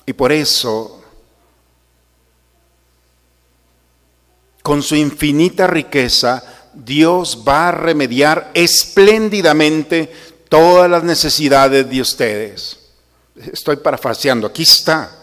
Y 0.06 0.14
por 0.14 0.32
eso, 0.32 1.04
con 4.62 4.82
su 4.82 4.96
infinita 4.96 5.66
riqueza, 5.66 6.61
Dios 6.74 7.44
va 7.46 7.68
a 7.68 7.72
remediar 7.72 8.50
espléndidamente 8.54 10.12
todas 10.48 10.90
las 10.90 11.04
necesidades 11.04 11.88
de 11.88 12.00
ustedes. 12.00 12.78
Estoy 13.52 13.76
parafraseando, 13.76 14.46
aquí 14.46 14.62
está. 14.62 15.18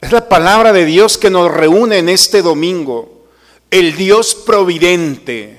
Es 0.00 0.12
la 0.12 0.28
palabra 0.28 0.72
de 0.72 0.84
Dios 0.84 1.18
que 1.18 1.30
nos 1.30 1.50
reúne 1.50 1.98
en 1.98 2.08
este 2.08 2.42
domingo 2.42 3.26
el 3.70 3.96
Dios 3.96 4.34
providente 4.34 5.58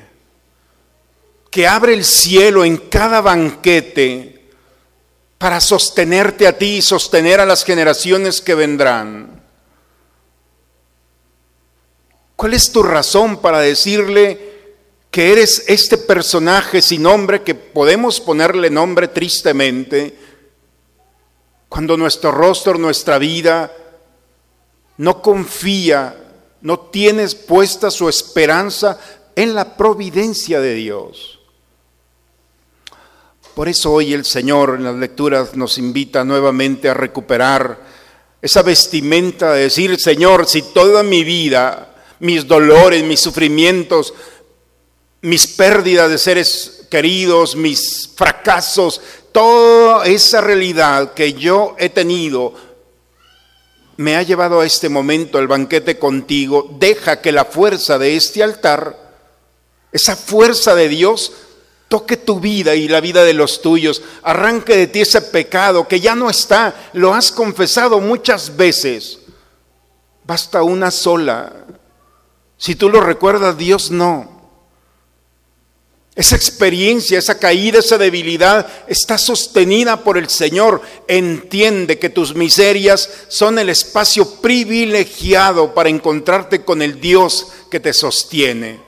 que 1.52 1.68
abre 1.68 1.94
el 1.94 2.06
cielo 2.06 2.64
en 2.64 2.78
cada 2.78 3.22
banquete 3.22 4.52
para 5.38 5.60
sostenerte 5.60 6.48
a 6.48 6.58
ti 6.58 6.78
y 6.78 6.82
sostener 6.82 7.40
a 7.40 7.46
las 7.46 7.64
generaciones 7.64 8.42
que 8.42 8.56
vendrán. 8.56 9.42
¿Cuál 12.36 12.54
es 12.54 12.72
tu 12.72 12.84
razón 12.84 13.38
para 13.38 13.60
decirle 13.60 14.49
que 15.12 15.32
eres 15.32 15.64
este 15.68 15.98
personaje 15.98 16.82
sin 16.82 17.04
nombre 17.04 17.42
que 17.42 17.56
podemos 17.56 18.20
ponerle 18.20 18.70
nombre 18.70 19.08
tristemente 19.08 20.18
cuando 21.68 21.98
nuestro 21.98 22.32
rostro, 22.32 22.78
nuestra 22.78 23.18
vida 23.18 23.72
no 24.98 25.22
confía 25.22 26.16
no 26.62 26.80
tienes 26.80 27.36
puesta 27.36 27.90
su 27.90 28.10
esperanza 28.10 29.00
en 29.36 29.56
la 29.56 29.78
providencia 29.78 30.60
de 30.60 30.74
Dios. 30.74 31.40
Por 33.56 33.68
eso 33.68 33.94
hoy 33.94 34.14
el 34.14 34.26
Señor 34.26 34.76
en 34.78 34.84
las 34.84 34.96
lecturas 34.96 35.56
nos 35.56 35.78
invita 35.78 36.24
nuevamente 36.24 36.90
a 36.90 36.94
recuperar 36.94 37.80
esa 38.42 38.62
vestimenta 38.62 39.54
de 39.54 39.64
decir, 39.64 40.00
Señor, 40.00 40.46
si 40.46 40.62
toda 40.62 41.04
mi 41.04 41.24
vida, 41.24 41.96
mis 42.20 42.48
dolores, 42.48 43.04
mis 43.04 43.20
sufrimientos, 43.20 44.14
mis 45.22 45.48
pérdidas 45.48 46.10
de 46.10 46.18
seres 46.18 46.88
queridos, 46.90 47.56
mis 47.56 48.10
fracasos, 48.16 49.02
toda 49.32 50.06
esa 50.06 50.42
realidad 50.42 51.14
que 51.14 51.34
yo 51.34 51.76
he 51.78 51.90
tenido, 51.90 52.54
me 53.98 54.16
ha 54.16 54.24
llevado 54.24 54.62
a 54.62 54.66
este 54.66 54.88
momento 54.88 55.38
al 55.38 55.48
banquete 55.48 56.00
contigo, 56.00 56.70
deja 56.80 57.22
que 57.22 57.34
la 57.34 57.46
fuerza 57.46 57.98
de 57.98 58.16
este 58.16 58.42
altar, 58.42 58.98
esa 59.92 60.16
fuerza 60.16 60.74
de 60.74 60.88
Dios, 60.88 61.34
toque 61.90 62.16
tu 62.16 62.40
vida 62.40 62.76
y 62.76 62.88
la 62.88 63.02
vida 63.02 63.26
de 63.26 63.34
los 63.34 63.62
tuyos, 63.62 64.02
arranque 64.24 64.78
de 64.78 64.88
ti 64.88 65.02
ese 65.02 65.22
pecado 65.22 65.88
que 65.88 66.00
ya 66.00 66.16
no 66.16 66.30
está, 66.30 66.90
lo 66.94 67.14
has 67.14 67.32
confesado 67.32 68.00
muchas 68.00 68.56
veces, 68.56 69.20
basta 70.24 70.64
una 70.64 70.92
sola. 70.92 71.66
Si 72.58 72.76
tú 72.76 72.90
lo 72.90 73.02
recuerdas, 73.02 73.58
Dios 73.58 73.92
no. 73.92 74.39
Esa 76.20 76.36
experiencia, 76.36 77.18
esa 77.18 77.40
caída, 77.40 77.80
esa 77.80 77.98
debilidad 77.98 78.68
está 78.88 79.18
sostenida 79.18 80.04
por 80.04 80.18
el 80.18 80.30
Señor. 80.30 80.82
Entiende 81.08 81.98
que 81.98 82.10
tus 82.10 82.36
miserias 82.36 83.10
son 83.30 83.58
el 83.58 83.70
espacio 83.70 84.30
privilegiado 84.42 85.74
para 85.74 85.88
encontrarte 85.88 86.66
con 86.66 86.82
el 86.82 87.00
Dios 87.00 87.48
que 87.72 87.80
te 87.80 87.94
sostiene. 87.94 88.82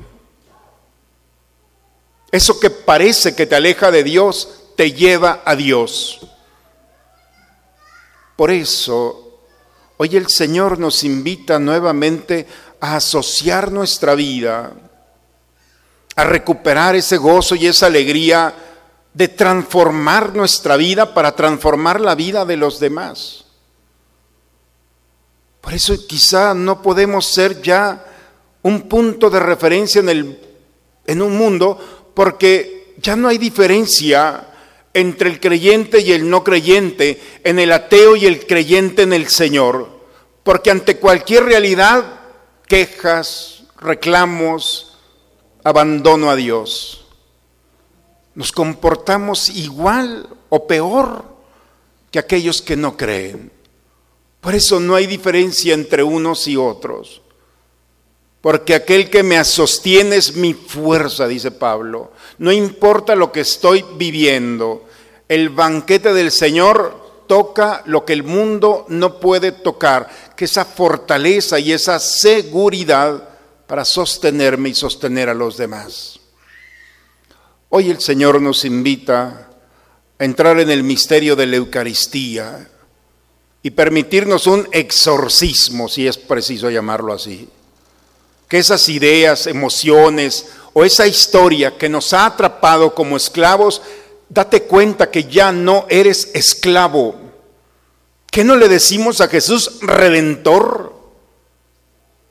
Eso 2.34 2.60
que 2.60 2.70
parece 2.70 3.34
que 3.34 3.46
te 3.46 3.56
aleja 3.56 3.92
de 3.92 4.04
Dios, 4.04 4.50
te 4.76 4.92
lleva 4.92 5.42
a 5.46 5.56
Dios. 5.56 6.20
Por 8.36 8.52
eso, 8.52 9.40
hoy 9.96 10.18
el 10.18 10.28
Señor 10.28 10.78
nos 10.78 11.06
invita 11.06 11.60
nuevamente 11.60 12.46
a 12.82 12.98
asociar 12.98 13.72
nuestra 13.72 14.16
vida 14.16 14.91
a 16.16 16.24
recuperar 16.24 16.96
ese 16.96 17.18
gozo 17.18 17.56
y 17.56 17.68
esa 17.68 17.88
alegría 17.88 18.54
de 19.14 19.28
transformar 19.28 20.36
nuestra 20.36 20.78
vida 20.78 21.14
para 21.14 21.36
transformar 21.36 22.00
la 22.00 22.16
vida 22.16 22.46
de 22.46 22.58
los 22.58 22.80
demás. 22.80 23.46
Por 25.60 25.74
eso 25.74 25.96
quizá 26.08 26.54
no 26.54 26.82
podemos 26.82 27.26
ser 27.26 27.62
ya 27.62 28.06
un 28.64 28.84
punto 28.84 29.30
de 29.30 29.40
referencia 29.40 30.00
en, 30.00 30.10
el, 30.10 30.40
en 31.06 31.22
un 31.22 31.38
mundo 31.38 32.12
porque 32.14 32.96
ya 32.98 33.16
no 33.16 33.28
hay 33.28 33.38
diferencia 33.38 34.48
entre 34.94 35.30
el 35.30 35.40
creyente 35.40 36.02
y 36.02 36.12
el 36.12 36.30
no 36.30 36.44
creyente, 36.44 37.22
en 37.44 37.60
el 37.60 37.72
ateo 37.72 38.16
y 38.16 38.26
el 38.26 38.46
creyente 38.46 39.04
en 39.04 39.14
el 39.14 39.28
Señor, 39.28 39.88
porque 40.44 40.70
ante 40.70 40.98
cualquier 40.98 41.46
realidad, 41.46 42.04
quejas, 42.68 43.64
reclamos, 43.80 44.91
abandono 45.64 46.30
a 46.30 46.36
Dios. 46.36 47.06
Nos 48.36 48.52
comportamos 48.52 49.50
igual 49.50 50.28
o 50.50 50.68
peor 50.68 51.26
que 52.10 52.20
aquellos 52.20 52.62
que 52.62 52.76
no 52.76 52.96
creen. 52.98 53.52
Por 54.40 54.56
eso 54.56 54.80
no 54.80 54.96
hay 54.96 55.06
diferencia 55.06 55.74
entre 55.74 56.04
unos 56.04 56.48
y 56.48 56.58
otros. 56.58 57.22
Porque 58.42 58.74
aquel 58.74 59.10
que 59.10 59.22
me 59.22 59.44
sostiene 59.44 60.16
es 60.16 60.36
mi 60.36 60.54
fuerza, 60.54 61.28
dice 61.28 61.52
Pablo. 61.52 62.12
No 62.40 62.52
importa 62.52 63.16
lo 63.16 63.32
que 63.32 63.42
estoy 63.42 63.86
viviendo. 63.98 64.86
El 65.28 65.50
banquete 65.50 66.14
del 66.14 66.32
Señor 66.32 67.24
toca 67.28 67.84
lo 67.86 68.04
que 68.04 68.14
el 68.14 68.24
mundo 68.24 68.86
no 68.90 69.20
puede 69.20 69.52
tocar, 69.52 70.10
que 70.36 70.46
esa 70.46 70.66
fortaleza 70.66 71.60
y 71.60 71.72
esa 71.72 72.00
seguridad 72.00 73.30
para 73.72 73.86
sostenerme 73.86 74.68
y 74.68 74.76
sostener 74.76 75.30
a 75.30 75.34
los 75.34 75.56
demás. 75.56 76.20
Hoy 77.70 77.90
el 77.90 78.02
Señor 78.02 78.42
nos 78.42 78.66
invita 78.66 79.48
a 80.20 80.26
entrar 80.26 80.60
en 80.60 80.70
el 80.70 80.84
misterio 80.84 81.38
de 81.38 81.46
la 81.46 81.56
Eucaristía 81.56 82.70
y 83.64 83.72
permitirnos 83.72 84.46
un 84.46 84.68
exorcismo, 84.74 85.88
si 85.88 86.06
es 86.06 86.18
preciso 86.18 86.70
llamarlo 86.70 87.14
así 87.14 87.48
que 88.50 88.58
esas 88.58 88.90
ideas, 88.90 89.48
emociones 89.48 90.48
o 90.74 90.84
esa 90.84 91.08
historia 91.08 91.78
que 91.78 91.88
nos 91.88 92.12
ha 92.12 92.26
atrapado 92.26 92.94
como 92.94 93.16
esclavos, 93.16 93.82
date 94.28 94.64
cuenta 94.64 95.10
que 95.10 95.24
ya 95.24 95.54
no 95.54 95.86
eres 95.88 96.32
esclavo. 96.34 97.16
¿Qué 98.30 98.44
no 98.44 98.58
le 98.58 98.68
decimos 98.68 99.22
a 99.22 99.30
Jesús 99.30 99.80
redentor? 99.80 101.01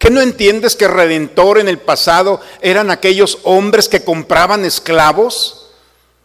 ¿Qué 0.01 0.09
no 0.09 0.23
entiendes 0.23 0.77
que 0.77 0.89
redentor 0.89 1.59
en 1.59 1.69
el 1.69 1.79
pasado 1.79 2.41
eran 2.63 2.91
aquellos 2.91 3.41
hombres 3.43 3.87
que 3.87 4.03
compraban 4.03 4.65
esclavos? 4.65 5.67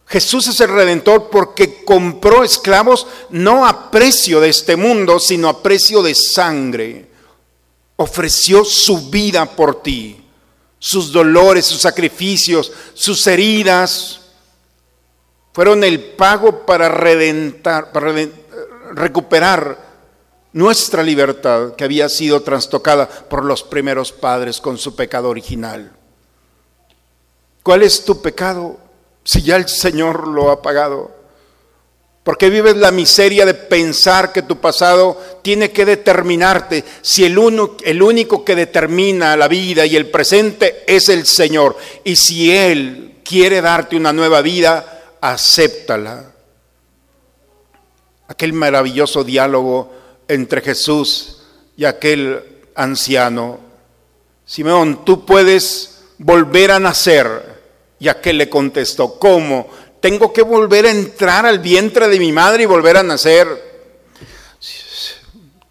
Jesús 0.06 0.46
es 0.46 0.58
el 0.62 0.70
redentor 0.70 1.28
porque 1.28 1.84
compró 1.84 2.42
esclavos 2.42 3.06
no 3.28 3.66
a 3.66 3.90
precio 3.90 4.40
de 4.40 4.48
este 4.48 4.76
mundo, 4.76 5.20
sino 5.20 5.50
a 5.50 5.62
precio 5.62 6.02
de 6.02 6.14
sangre 6.14 7.10
ofreció 7.96 8.64
su 8.64 9.10
vida 9.10 9.44
por 9.44 9.82
ti, 9.82 10.24
sus 10.78 11.12
dolores, 11.12 11.66
sus 11.66 11.82
sacrificios, 11.82 12.72
sus 12.94 13.26
heridas, 13.26 14.20
fueron 15.52 15.84
el 15.84 16.00
pago 16.00 16.64
para, 16.64 16.88
redentar, 16.88 17.92
para 17.92 18.14
recuperar 18.92 19.85
nuestra 20.56 21.02
libertad 21.02 21.74
que 21.74 21.84
había 21.84 22.08
sido 22.08 22.40
trastocada 22.40 23.06
por 23.06 23.44
los 23.44 23.62
primeros 23.62 24.10
padres 24.10 24.58
con 24.58 24.78
su 24.78 24.96
pecado 24.96 25.28
original. 25.28 25.92
¿Cuál 27.62 27.82
es 27.82 28.06
tu 28.06 28.22
pecado 28.22 28.78
si 29.22 29.42
ya 29.42 29.56
el 29.56 29.68
Señor 29.68 30.26
lo 30.26 30.50
ha 30.50 30.62
pagado? 30.62 31.14
¿Por 32.24 32.38
qué 32.38 32.48
vives 32.48 32.74
la 32.74 32.90
miseria 32.90 33.44
de 33.44 33.52
pensar 33.52 34.32
que 34.32 34.40
tu 34.40 34.58
pasado 34.58 35.20
tiene 35.42 35.72
que 35.72 35.84
determinarte 35.84 36.84
si 37.02 37.26
el, 37.26 37.36
uno, 37.36 37.76
el 37.84 38.00
único 38.00 38.42
que 38.42 38.56
determina 38.56 39.36
la 39.36 39.48
vida 39.48 39.84
y 39.84 39.94
el 39.94 40.10
presente 40.10 40.84
es 40.86 41.10
el 41.10 41.26
Señor? 41.26 41.76
Y 42.02 42.16
si 42.16 42.50
Él 42.50 43.18
quiere 43.22 43.60
darte 43.60 43.94
una 43.94 44.14
nueva 44.14 44.40
vida, 44.40 45.18
acéptala. 45.20 46.32
Aquel 48.28 48.54
maravilloso 48.54 49.22
diálogo 49.22 49.95
entre 50.28 50.60
Jesús 50.60 51.42
y 51.76 51.84
aquel 51.84 52.42
anciano. 52.74 53.60
Simeón, 54.44 55.04
tú 55.04 55.24
puedes 55.24 56.02
volver 56.18 56.70
a 56.70 56.80
nacer. 56.80 57.56
Y 57.98 58.08
aquel 58.08 58.38
le 58.38 58.50
contestó, 58.50 59.18
¿cómo? 59.18 59.70
tengo 60.06 60.32
que 60.32 60.42
volver 60.42 60.86
a 60.86 60.92
entrar 60.92 61.46
al 61.46 61.58
vientre 61.58 62.06
de 62.06 62.20
mi 62.20 62.30
madre 62.30 62.62
y 62.62 62.66
volver 62.66 62.96
a 62.96 63.02
nacer. 63.02 63.48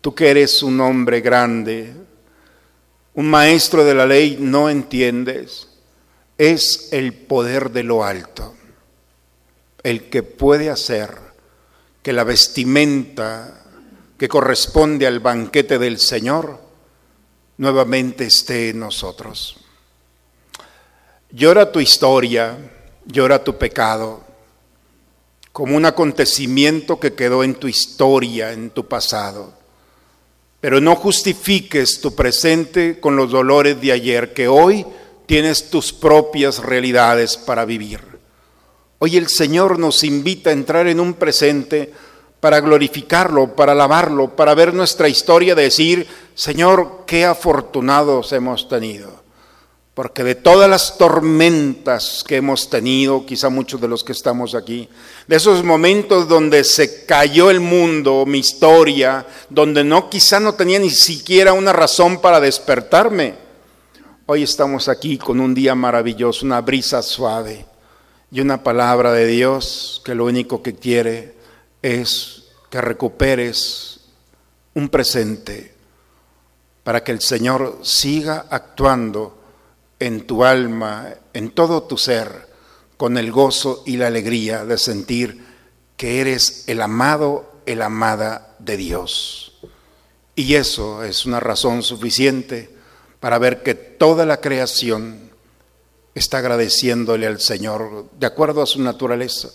Tú 0.01 0.13
que 0.13 0.29
eres 0.29 0.61
un 0.61 0.81
hombre 0.81 1.21
grande, 1.21 1.93
un 3.13 3.29
maestro 3.29 3.85
de 3.85 3.95
la 3.95 4.05
ley, 4.05 4.37
no 4.37 4.69
entiendes. 4.69 5.69
Es 6.37 6.89
el 6.91 7.13
poder 7.13 7.71
de 7.71 7.83
lo 7.83 8.03
alto, 8.03 8.53
el 9.83 10.09
que 10.09 10.21
puede 10.21 10.69
hacer 10.69 11.11
que 12.03 12.11
la 12.11 12.25
vestimenta 12.25 13.64
que 14.17 14.29
corresponde 14.29 15.07
al 15.07 15.19
banquete 15.19 15.77
del 15.77 15.99
Señor 15.99 16.59
nuevamente 17.57 18.25
esté 18.25 18.69
en 18.69 18.79
nosotros. 18.79 19.57
Llora 21.31 21.71
tu 21.71 21.79
historia, 21.79 22.57
llora 23.05 23.43
tu 23.43 23.57
pecado, 23.57 24.23
como 25.51 25.75
un 25.75 25.85
acontecimiento 25.85 26.99
que 26.99 27.13
quedó 27.13 27.43
en 27.43 27.55
tu 27.55 27.67
historia, 27.67 28.51
en 28.51 28.69
tu 28.69 28.87
pasado. 28.87 29.53
Pero 30.61 30.81
no 30.81 30.95
justifiques 30.95 32.01
tu 32.01 32.15
presente 32.15 32.99
con 32.99 33.15
los 33.15 33.31
dolores 33.31 33.79
de 33.79 33.91
ayer, 33.91 34.33
que 34.33 34.47
hoy 34.47 34.85
tienes 35.25 35.69
tus 35.69 35.93
propias 35.93 36.59
realidades 36.59 37.37
para 37.37 37.65
vivir. 37.65 38.01
Hoy 38.99 39.17
el 39.17 39.27
Señor 39.27 39.77
nos 39.77 40.03
invita 40.03 40.49
a 40.49 40.53
entrar 40.53 40.87
en 40.87 40.99
un 40.99 41.13
presente 41.13 41.93
para 42.45 42.59
glorificarlo, 42.59 43.55
para 43.55 43.71
alabarlo, 43.71 44.35
para 44.35 44.53
ver 44.53 44.71
nuestra 44.71 45.09
historia, 45.09 45.55
decir, 45.55 46.05
Señor, 46.35 47.05
qué 47.07 47.25
afortunados 47.25 48.31
hemos 48.33 48.69
tenido 48.69 49.25
porque 49.95 50.23
de 50.23 50.35
todas 50.35 50.69
las 50.69 50.99
tormentas 50.99 52.23
que 52.27 52.35
hemos 52.35 52.69
tenido, 52.69 53.25
quizá 53.25 53.49
muchos 53.49 53.81
de 53.81 53.87
los 53.87 54.03
que 54.03 54.11
estamos 54.11 54.53
aquí, 54.53 54.87
de 55.25 55.37
esos 55.37 55.63
momentos 55.63 56.27
donde 56.27 56.63
se 56.63 57.07
cayó 57.07 57.49
el 57.49 57.61
mundo, 57.61 58.25
mi 58.27 58.37
historia, 58.37 59.25
donde 59.49 59.83
no 59.83 60.07
quizá 60.07 60.39
no 60.39 60.53
tenía 60.53 60.77
ni 60.77 60.91
siquiera 60.91 61.53
una 61.53 61.73
razón 61.73 62.21
para 62.21 62.39
despertarme, 62.39 63.33
hoy 64.27 64.43
estamos 64.43 64.87
aquí 64.87 65.17
con 65.17 65.39
un 65.39 65.55
día 65.55 65.73
maravilloso, 65.73 66.45
una 66.45 66.61
brisa 66.61 67.01
suave 67.01 67.65
y 68.31 68.39
una 68.39 68.61
palabra 68.61 69.13
de 69.13 69.25
Dios 69.25 69.99
que 70.05 70.13
lo 70.13 70.25
único 70.25 70.61
que 70.61 70.75
quiere 70.75 71.34
es 71.85 72.45
que 72.71 72.81
recuperes 72.81 73.99
un 74.73 74.89
presente 74.89 75.75
para 76.83 77.03
que 77.03 77.11
el 77.11 77.21
Señor 77.21 77.79
siga 77.83 78.47
actuando 78.49 79.37
en 79.99 80.25
tu 80.25 80.43
alma, 80.43 81.13
en 81.33 81.51
todo 81.51 81.83
tu 81.83 81.97
ser, 81.99 82.49
con 82.97 83.19
el 83.19 83.31
gozo 83.31 83.83
y 83.85 83.97
la 83.97 84.07
alegría 84.07 84.65
de 84.65 84.79
sentir 84.79 85.45
que 85.95 86.21
eres 86.21 86.63
el 86.67 86.81
amado, 86.81 87.53
el 87.67 87.83
amada 87.83 88.55
de 88.57 88.77
Dios. 88.77 89.53
Y 90.35 90.55
eso 90.55 91.03
es 91.03 91.27
una 91.27 91.39
razón 91.39 91.83
suficiente 91.83 92.75
para 93.19 93.37
ver 93.37 93.61
que 93.61 93.75
toda 93.75 94.25
la 94.25 94.41
creación 94.41 95.29
está 96.15 96.39
agradeciéndole 96.39 97.27
al 97.27 97.39
Señor 97.39 98.09
de 98.17 98.25
acuerdo 98.25 98.63
a 98.63 98.65
su 98.65 98.81
naturaleza. 98.81 99.49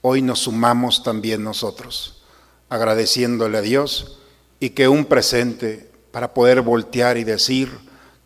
Hoy 0.00 0.22
nos 0.22 0.40
sumamos 0.40 1.02
también 1.02 1.42
nosotros, 1.42 2.22
agradeciéndole 2.68 3.58
a 3.58 3.62
Dios 3.62 4.18
y 4.60 4.70
que 4.70 4.88
un 4.88 5.06
presente 5.06 5.90
para 6.12 6.34
poder 6.34 6.62
voltear 6.62 7.16
y 7.16 7.24
decir, 7.24 7.70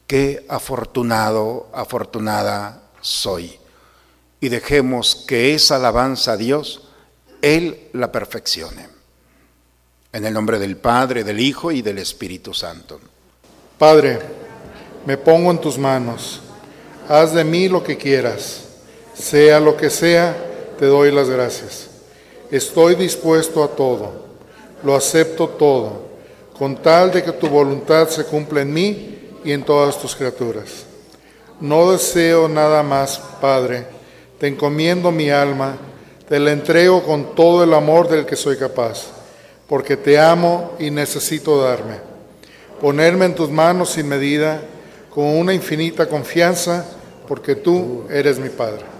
qué 0.07 0.45
afortunado, 0.49 1.69
afortunada 1.73 2.83
soy. 3.01 3.59
Y 4.41 4.49
dejemos 4.49 5.15
que 5.17 5.55
esa 5.55 5.77
alabanza 5.77 6.33
a 6.33 6.37
Dios, 6.37 6.89
Él 7.41 7.89
la 7.93 8.13
perfeccione. 8.13 8.89
En 10.13 10.27
el 10.27 10.35
nombre 10.35 10.59
del 10.59 10.77
Padre, 10.77 11.25
del 11.25 11.41
Hijo 11.41 11.73
y 11.73 11.81
del 11.81 11.99
Espíritu 11.99 12.53
Santo. 12.53 13.01
Padre, 13.79 14.19
me 15.07 15.17
pongo 15.17 15.51
en 15.51 15.61
tus 15.61 15.79
manos. 15.79 16.41
Haz 17.09 17.33
de 17.33 17.45
mí 17.45 17.69
lo 17.69 17.83
que 17.83 17.97
quieras. 17.97 18.65
Sea 19.15 19.59
lo 19.61 19.77
que 19.77 19.91
sea, 19.91 20.52
te 20.83 20.89
doy 20.89 21.13
las 21.13 21.31
gracias. 21.31 21.87
Estoy 22.51 22.97
dispuesto 22.97 23.63
a 23.63 23.69
todo. 23.69 24.11
Lo 24.83 24.97
acepto 24.97 25.47
todo, 25.47 26.09
con 26.59 26.75
tal 26.75 27.13
de 27.13 27.23
que 27.23 27.31
tu 27.31 27.47
voluntad 27.49 28.09
se 28.09 28.25
cumpla 28.25 28.63
en 28.63 28.75
mí 28.75 29.31
y 29.45 29.53
en 29.53 29.63
todas 29.63 29.97
tus 29.97 30.17
criaturas. 30.17 30.85
No 31.61 31.93
deseo 31.93 32.49
nada 32.49 32.83
más, 32.83 33.23
Padre, 33.41 33.87
te 34.41 34.49
encomiendo 34.49 35.13
mi 35.13 35.31
alma, 35.31 35.77
te 36.29 36.41
la 36.41 36.51
entrego 36.51 37.05
con 37.05 37.37
todo 37.37 37.63
el 37.63 37.75
amor 37.75 38.09
del 38.09 38.27
que 38.27 38.35
soy 38.35 38.57
capaz, 38.57 39.05
porque 39.69 39.97
te 39.97 40.19
amo 40.19 40.73
y 40.81 40.91
necesito 40.91 41.63
darme. 41.63 41.99
Ponerme 42.81 43.27
en 43.27 43.37
tus 43.37 43.51
manos 43.51 43.91
sin 43.91 44.09
medida, 44.09 44.61
con 45.15 45.27
una 45.27 45.55
infinita 45.55 46.09
confianza, 46.09 46.85
porque 47.29 47.55
tú 47.55 48.03
eres 48.11 48.41
mi 48.41 48.49
Padre. 48.49 48.92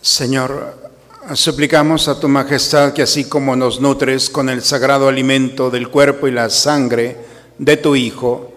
Señor, 0.00 0.90
suplicamos 1.34 2.06
a 2.06 2.20
tu 2.20 2.28
majestad 2.28 2.92
que 2.92 3.02
así 3.02 3.24
como 3.24 3.56
nos 3.56 3.80
nutres 3.80 4.30
con 4.30 4.48
el 4.48 4.62
sagrado 4.62 5.08
alimento 5.08 5.70
del 5.70 5.88
cuerpo 5.88 6.28
y 6.28 6.30
la 6.30 6.50
sangre 6.50 7.16
de 7.58 7.76
tu 7.78 7.96
Hijo, 7.96 8.52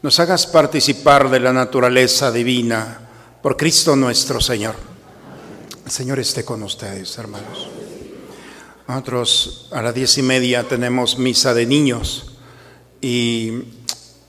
nos 0.00 0.18
hagas 0.18 0.46
participar 0.46 1.28
de 1.28 1.40
la 1.40 1.52
naturaleza 1.52 2.32
divina 2.32 3.00
por 3.42 3.56
Cristo 3.56 3.96
nuestro 3.96 4.40
Señor. 4.40 4.76
El 5.84 5.90
Señor 5.90 6.18
esté 6.18 6.44
con 6.44 6.62
ustedes, 6.62 7.18
hermanos. 7.18 7.68
Nosotros 8.86 9.68
a 9.72 9.82
las 9.82 9.94
diez 9.94 10.16
y 10.16 10.22
media 10.22 10.64
tenemos 10.64 11.18
misa 11.18 11.52
de 11.52 11.66
niños 11.66 12.32
y 13.02 13.52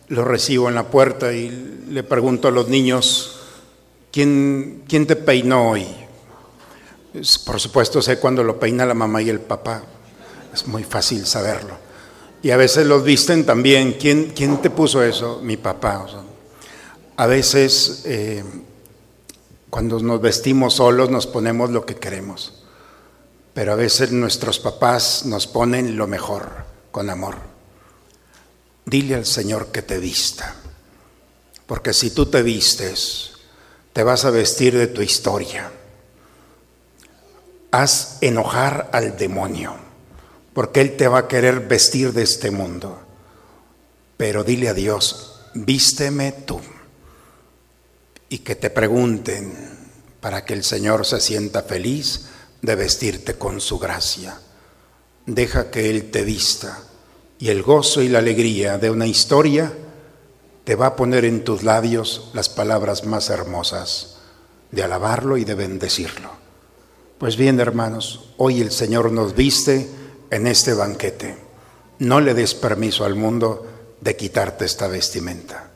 lo 0.10 0.26
recibo 0.26 0.68
en 0.68 0.76
la 0.76 0.88
puerta 0.88 1.32
y 1.32 1.86
le 1.90 2.04
pregunto 2.04 2.50
a 2.50 2.52
los 2.52 2.68
niños, 2.68 3.40
¿quién, 4.12 4.84
quién 4.90 5.08
te 5.08 5.16
peinó 5.16 5.70
hoy? 5.72 5.86
Por 7.46 7.60
supuesto 7.60 8.02
sé 8.02 8.20
cuando 8.20 8.44
lo 8.44 8.60
peina 8.60 8.86
la 8.86 8.94
mamá 8.94 9.22
y 9.22 9.30
el 9.30 9.40
papá, 9.40 9.82
es 10.54 10.68
muy 10.68 10.84
fácil 10.84 11.26
saberlo. 11.26 11.76
Y 12.42 12.52
a 12.52 12.58
veces 12.58 12.86
los 12.86 13.04
visten 13.04 13.46
también, 13.46 13.94
¿quién, 13.94 14.32
quién 14.36 14.62
te 14.62 14.70
puso 14.70 15.04
eso? 15.04 15.40
Mi 15.44 15.58
papá. 15.58 16.06
a 17.18 17.26
veces 17.26 18.04
eh, 18.06 18.44
cuando 19.70 20.00
nos 20.00 20.22
vestimos 20.22 20.76
solos 20.76 21.10
nos 21.10 21.28
ponemos 21.28 21.72
lo 21.72 21.86
que 21.86 21.96
queremos, 21.96 22.64
pero 23.54 23.74
a 23.74 23.76
veces 23.76 24.12
nuestros 24.12 24.60
papás 24.60 25.26
nos 25.26 25.48
ponen 25.48 25.98
lo 25.98 26.08
mejor, 26.08 26.50
con 26.92 27.10
amor. 27.10 27.36
Dile 28.86 29.16
al 29.16 29.26
Señor 29.26 29.68
que 29.68 29.82
te 29.82 29.98
vista, 29.98 30.56
porque 31.66 31.94
si 31.94 32.12
tú 32.12 32.28
te 32.28 32.42
vistes, 32.42 33.32
te 33.94 34.04
vas 34.04 34.26
a 34.26 34.30
vestir 34.30 34.78
de 34.78 34.88
tu 34.88 35.02
historia 35.02 35.72
haz 37.72 38.18
enojar 38.22 38.90
al 38.94 39.18
demonio, 39.18 39.76
porque 40.54 40.82
él 40.82 40.98
te 40.98 41.08
va 41.08 41.20
a 41.20 41.28
querer 41.28 41.68
vestir 41.68 42.14
de 42.14 42.24
este 42.24 42.52
mundo. 42.52 43.00
Pero 44.18 44.44
dile 44.44 44.70
a 44.70 44.74
Dios, 44.74 45.42
vísteme 45.54 46.32
tú. 46.32 46.60
Y 48.28 48.40
que 48.40 48.56
te 48.56 48.70
pregunten 48.70 49.54
para 50.20 50.46
que 50.46 50.54
el 50.54 50.64
Señor 50.64 51.06
se 51.06 51.20
sienta 51.20 51.64
feliz 51.64 52.28
de 52.62 52.76
vestirte 52.76 53.36
con 53.36 53.62
su 53.62 53.80
gracia. 53.80 54.40
Deja 55.26 55.72
que 55.72 55.90
Él 55.90 56.12
te 56.12 56.24
vista 56.24 56.80
y 57.40 57.50
el 57.50 57.64
gozo 57.64 58.02
y 58.02 58.10
la 58.10 58.20
alegría 58.20 58.78
de 58.78 58.92
una 58.92 59.08
historia 59.08 59.72
te 60.66 60.76
va 60.76 60.88
a 60.88 60.96
poner 60.96 61.26
en 61.26 61.44
tus 61.44 61.64
labios 61.64 62.30
las 62.34 62.50
palabras 62.50 63.06
más 63.06 63.30
hermosas 63.30 64.18
de 64.72 64.84
alabarlo 64.84 65.38
y 65.38 65.46
de 65.46 65.56
bendecirlo. 65.56 66.30
Pues 67.20 67.36
bien, 67.36 67.60
hermanos, 67.60 68.30
hoy 68.38 68.62
el 68.62 68.72
Señor 68.72 69.12
nos 69.12 69.36
viste 69.36 69.90
en 70.32 70.48
este 70.48 70.74
banquete. 70.74 71.36
No 72.00 72.22
le 72.22 72.34
des 72.34 72.56
permiso 72.56 73.04
al 73.04 73.16
mundo 73.16 73.68
de 74.00 74.16
quitarte 74.16 74.64
esta 74.64 74.88
vestimenta. 74.88 75.70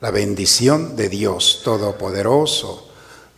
La 0.00 0.10
bendición 0.10 0.96
de 0.96 1.08
Dios 1.08 1.60
Todopoderoso, 1.62 2.88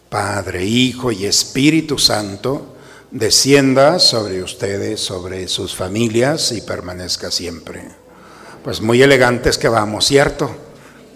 Padre, 0.08 0.64
Hijo 0.64 1.12
y 1.12 1.26
Espíritu 1.26 1.98
Santo, 1.98 2.76
descienda 3.10 3.98
sobre 3.98 4.42
ustedes, 4.42 5.00
sobre 5.00 5.46
sus 5.46 5.76
familias 5.76 6.52
y 6.52 6.62
permanezca 6.62 7.30
siempre. 7.30 7.82
Pues 8.64 8.80
muy 8.80 9.02
elegantes 9.02 9.58
que 9.58 9.68
vamos, 9.68 10.06
¿cierto? 10.06 10.50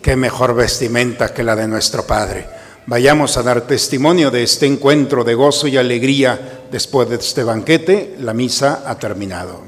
Qué 0.03 0.15
mejor 0.15 0.55
vestimenta 0.55 1.33
que 1.33 1.43
la 1.43 1.57
de 1.57 1.69
nuestro 1.69 2.07
Padre. 2.07 2.47
Vayamos 2.87 3.39
a 3.39 3.43
dar 3.43 3.63
testimonio 3.63 4.31
de 4.31 4.43
este 4.43 4.67
encuentro 4.67 5.25
de 5.25 5.35
gozo 5.35 5.67
y 5.67 5.79
alegría 5.79 6.65
después 6.71 7.09
de 7.09 7.17
este 7.17 7.43
banquete. 7.43 8.17
La 8.21 8.35
misa 8.35 8.83
ha 8.87 8.99
terminado. 8.99 9.63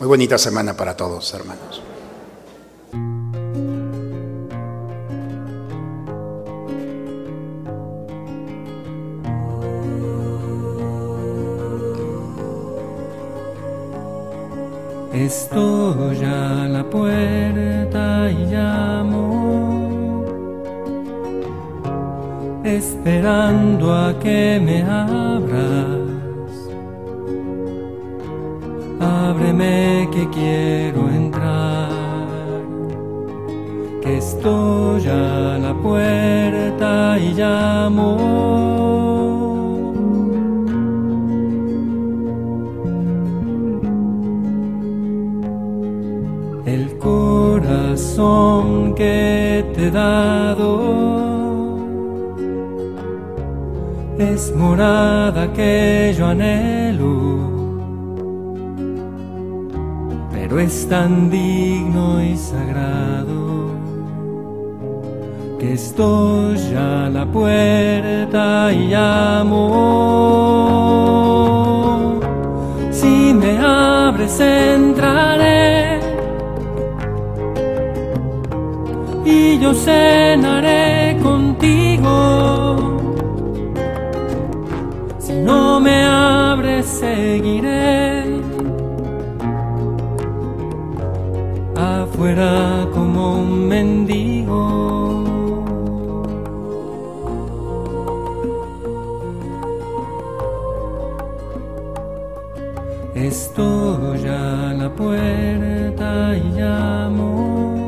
Muy 0.00 0.08
bonita 0.08 0.38
semana 0.38 0.74
para 0.74 0.96
todos, 0.96 1.32
hermanos. 1.34 1.82
Estoy 15.12 16.24
a 16.24 16.66
la 16.68 16.88
puerta 16.88 18.30
y 18.30 18.46
llamo 18.46 19.91
esperando 22.76 23.92
a 23.92 24.18
que 24.18 24.60
me 24.60 24.82
abras. 24.82 26.00
Ábreme 29.00 30.08
que 30.12 30.28
quiero 30.30 31.08
entrar, 31.10 31.90
que 34.02 34.18
estoy 34.18 35.06
a 35.08 35.58
la 35.58 35.74
puerta 35.74 37.18
y 37.18 37.34
llamo. 37.34 38.10
El 46.64 46.96
corazón 46.98 48.94
que 48.94 49.64
te 49.74 49.88
he 49.88 49.90
dado 49.90 51.21
es 54.32 54.54
morada 54.56 55.52
que 55.52 56.14
yo 56.16 56.26
anhelo, 56.26 57.50
pero 60.32 60.58
es 60.58 60.88
tan 60.88 61.28
digno 61.30 62.22
y 62.22 62.36
sagrado 62.36 63.72
que 65.58 65.74
estoy 65.74 66.58
a 66.74 67.10
la 67.10 67.26
puerta 67.26 68.72
y 68.72 68.94
amo. 68.94 69.68
Si 72.90 73.34
me 73.34 73.58
abres 73.58 74.40
entraré. 74.40 76.00
Y 79.24 79.58
yo 79.60 79.72
cenaré 79.72 81.18
contigo 81.22 82.91
me 85.82 86.04
abres, 86.04 86.86
seguiré 86.86 88.22
afuera 91.76 92.86
como 92.94 93.40
un 93.40 93.68
mendigo. 93.68 94.62
Estoy 103.14 104.26
a 104.26 104.74
la 104.74 104.88
puerta 104.90 106.36
y 106.36 106.42
llamo, 106.58 107.84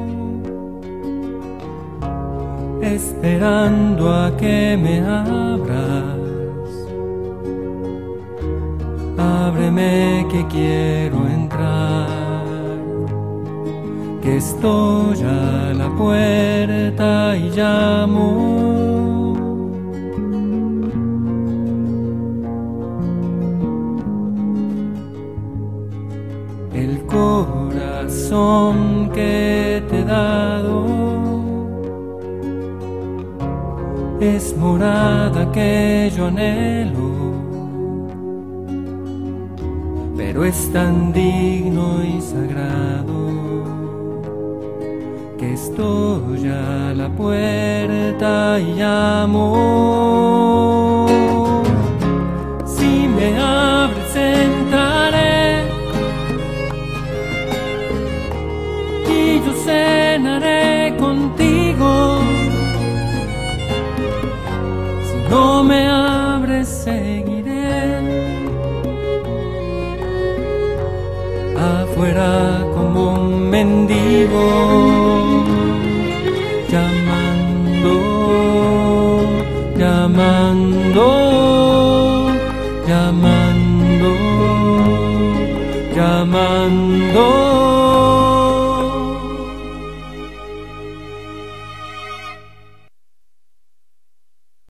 esperando 2.83 4.12
a 4.12 4.37
que 4.37 4.76
me 4.80 5.00
abra 5.00 6.23
que 9.76 10.46
quiero 10.48 11.26
entrar, 11.26 12.06
que 14.22 14.37
estoy 14.37 15.20
a 15.22 15.72
la 15.74 15.88
puerta 15.96 17.37
y 17.37 17.50
llamo. 17.50 19.34
El 26.72 27.04
corazón 27.06 28.76
que 29.12 29.82
te 29.88 30.00
he 30.00 30.04
dado 30.04 30.87
es 34.20 34.56
morada 34.56 35.50
que 35.50 36.12
yo 36.16 36.26
anhelo 36.26 37.13
pero 40.35 40.47
es 40.47 40.73
tan 40.73 41.12
digno 41.12 42.03
y 42.03 42.20
sagrado 42.20 43.31
que 45.38 45.53
estoy 45.53 46.49
a 46.49 46.92
la 46.92 47.09
puerta 47.09 48.59
y 48.59 48.75
llamo. 48.75 50.63
Mendigo, 74.35 74.93